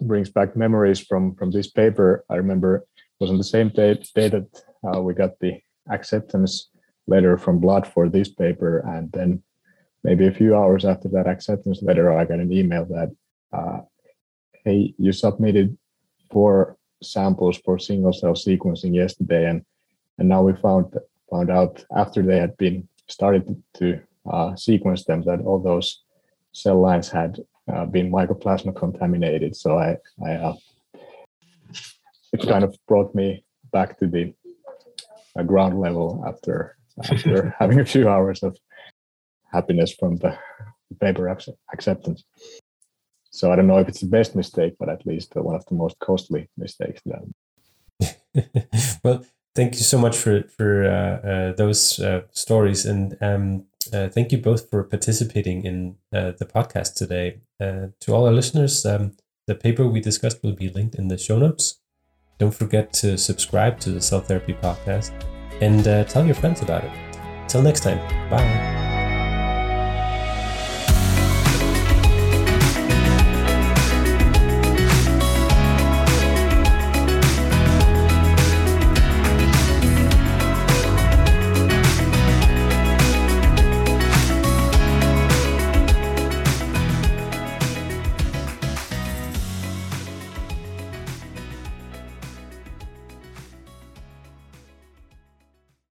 brings 0.00 0.30
back 0.30 0.56
memories 0.56 1.00
from 1.00 1.34
from 1.34 1.50
this 1.50 1.70
paper. 1.70 2.24
I 2.30 2.36
remember 2.36 2.86
was 3.20 3.30
on 3.30 3.38
the 3.38 3.44
same 3.44 3.68
day, 3.68 3.94
day 4.14 4.28
that 4.28 4.48
uh, 4.82 5.00
we 5.00 5.14
got 5.14 5.38
the 5.40 5.60
acceptance 5.90 6.70
letter 7.06 7.36
from 7.36 7.60
blood 7.60 7.86
for 7.86 8.08
this 8.08 8.28
paper 8.28 8.78
and 8.78 9.12
then 9.12 9.42
maybe 10.02 10.26
a 10.26 10.32
few 10.32 10.56
hours 10.56 10.84
after 10.84 11.08
that 11.08 11.26
acceptance 11.26 11.82
letter 11.82 12.12
i 12.12 12.24
got 12.24 12.38
an 12.38 12.52
email 12.52 12.84
that 12.84 13.10
uh, 13.52 13.80
hey 14.64 14.94
you 14.98 15.10
submitted 15.10 15.76
four 16.30 16.76
samples 17.02 17.58
for 17.64 17.78
single 17.78 18.12
cell 18.12 18.34
sequencing 18.34 18.94
yesterday 18.94 19.48
and 19.48 19.64
and 20.18 20.28
now 20.28 20.42
we 20.42 20.52
found 20.52 20.94
found 21.30 21.50
out 21.50 21.84
after 21.96 22.22
they 22.22 22.38
had 22.38 22.56
been 22.58 22.86
started 23.08 23.62
to 23.74 24.00
uh, 24.30 24.54
sequence 24.54 25.04
them 25.04 25.22
that 25.22 25.40
all 25.40 25.58
those 25.58 26.02
cell 26.52 26.80
lines 26.80 27.08
had 27.08 27.38
uh, 27.72 27.86
been 27.86 28.10
mycoplasma 28.10 28.74
contaminated. 28.76 29.56
So 29.56 29.78
i 29.78 29.96
i 30.24 30.54
uh, 32.40 32.42
it 32.42 32.48
kind 32.48 32.64
of 32.64 32.76
brought 32.86 33.14
me 33.14 33.44
back 33.72 33.98
to 33.98 34.06
the 34.06 34.34
uh, 35.38 35.42
ground 35.42 35.80
level 35.80 36.24
after 36.26 36.76
after 37.10 37.54
having 37.58 37.80
a 37.80 37.84
few 37.84 38.08
hours 38.08 38.42
of 38.42 38.56
happiness 39.52 39.94
from 39.94 40.16
the 40.16 40.36
paper 41.00 41.28
acceptance. 41.72 42.24
So 43.30 43.52
I 43.52 43.56
don't 43.56 43.68
know 43.68 43.78
if 43.78 43.88
it's 43.88 44.00
the 44.00 44.06
best 44.06 44.34
mistake, 44.34 44.74
but 44.78 44.88
at 44.88 45.06
least 45.06 45.34
one 45.36 45.54
of 45.54 45.64
the 45.66 45.74
most 45.74 45.98
costly 46.00 46.48
mistakes 46.56 47.00
done. 47.02 47.32
well, 49.04 49.24
thank 49.54 49.74
you 49.74 49.80
so 49.80 49.98
much 49.98 50.16
for 50.16 50.42
for 50.56 50.84
uh, 50.84 51.28
uh, 51.28 51.52
those 51.52 52.00
uh, 52.00 52.22
stories, 52.32 52.84
and 52.84 53.16
um, 53.20 53.66
uh, 53.92 54.08
thank 54.08 54.32
you 54.32 54.38
both 54.38 54.68
for 54.68 54.82
participating 54.82 55.64
in 55.64 55.96
uh, 56.12 56.32
the 56.38 56.46
podcast 56.46 56.94
today. 56.94 57.40
to 57.58 58.14
all 58.14 58.26
our 58.26 58.32
listeners, 58.32 58.84
um, 58.86 59.12
the 59.46 59.54
paper 59.54 59.86
we 59.86 60.00
discussed 60.00 60.42
will 60.42 60.54
be 60.54 60.68
linked 60.68 60.94
in 60.94 61.08
the 61.08 61.18
show 61.18 61.38
notes. 61.38 61.79
Don't 62.40 62.50
forget 62.50 62.90
to 62.94 63.18
subscribe 63.18 63.78
to 63.80 63.90
the 63.90 64.00
Cell 64.00 64.20
Therapy 64.20 64.54
Podcast 64.54 65.12
and 65.60 65.86
uh, 65.86 66.04
tell 66.04 66.24
your 66.24 66.34
friends 66.34 66.62
about 66.62 66.82
it. 66.82 66.90
Till 67.48 67.60
next 67.60 67.80
time, 67.82 67.98
bye. 68.30 68.79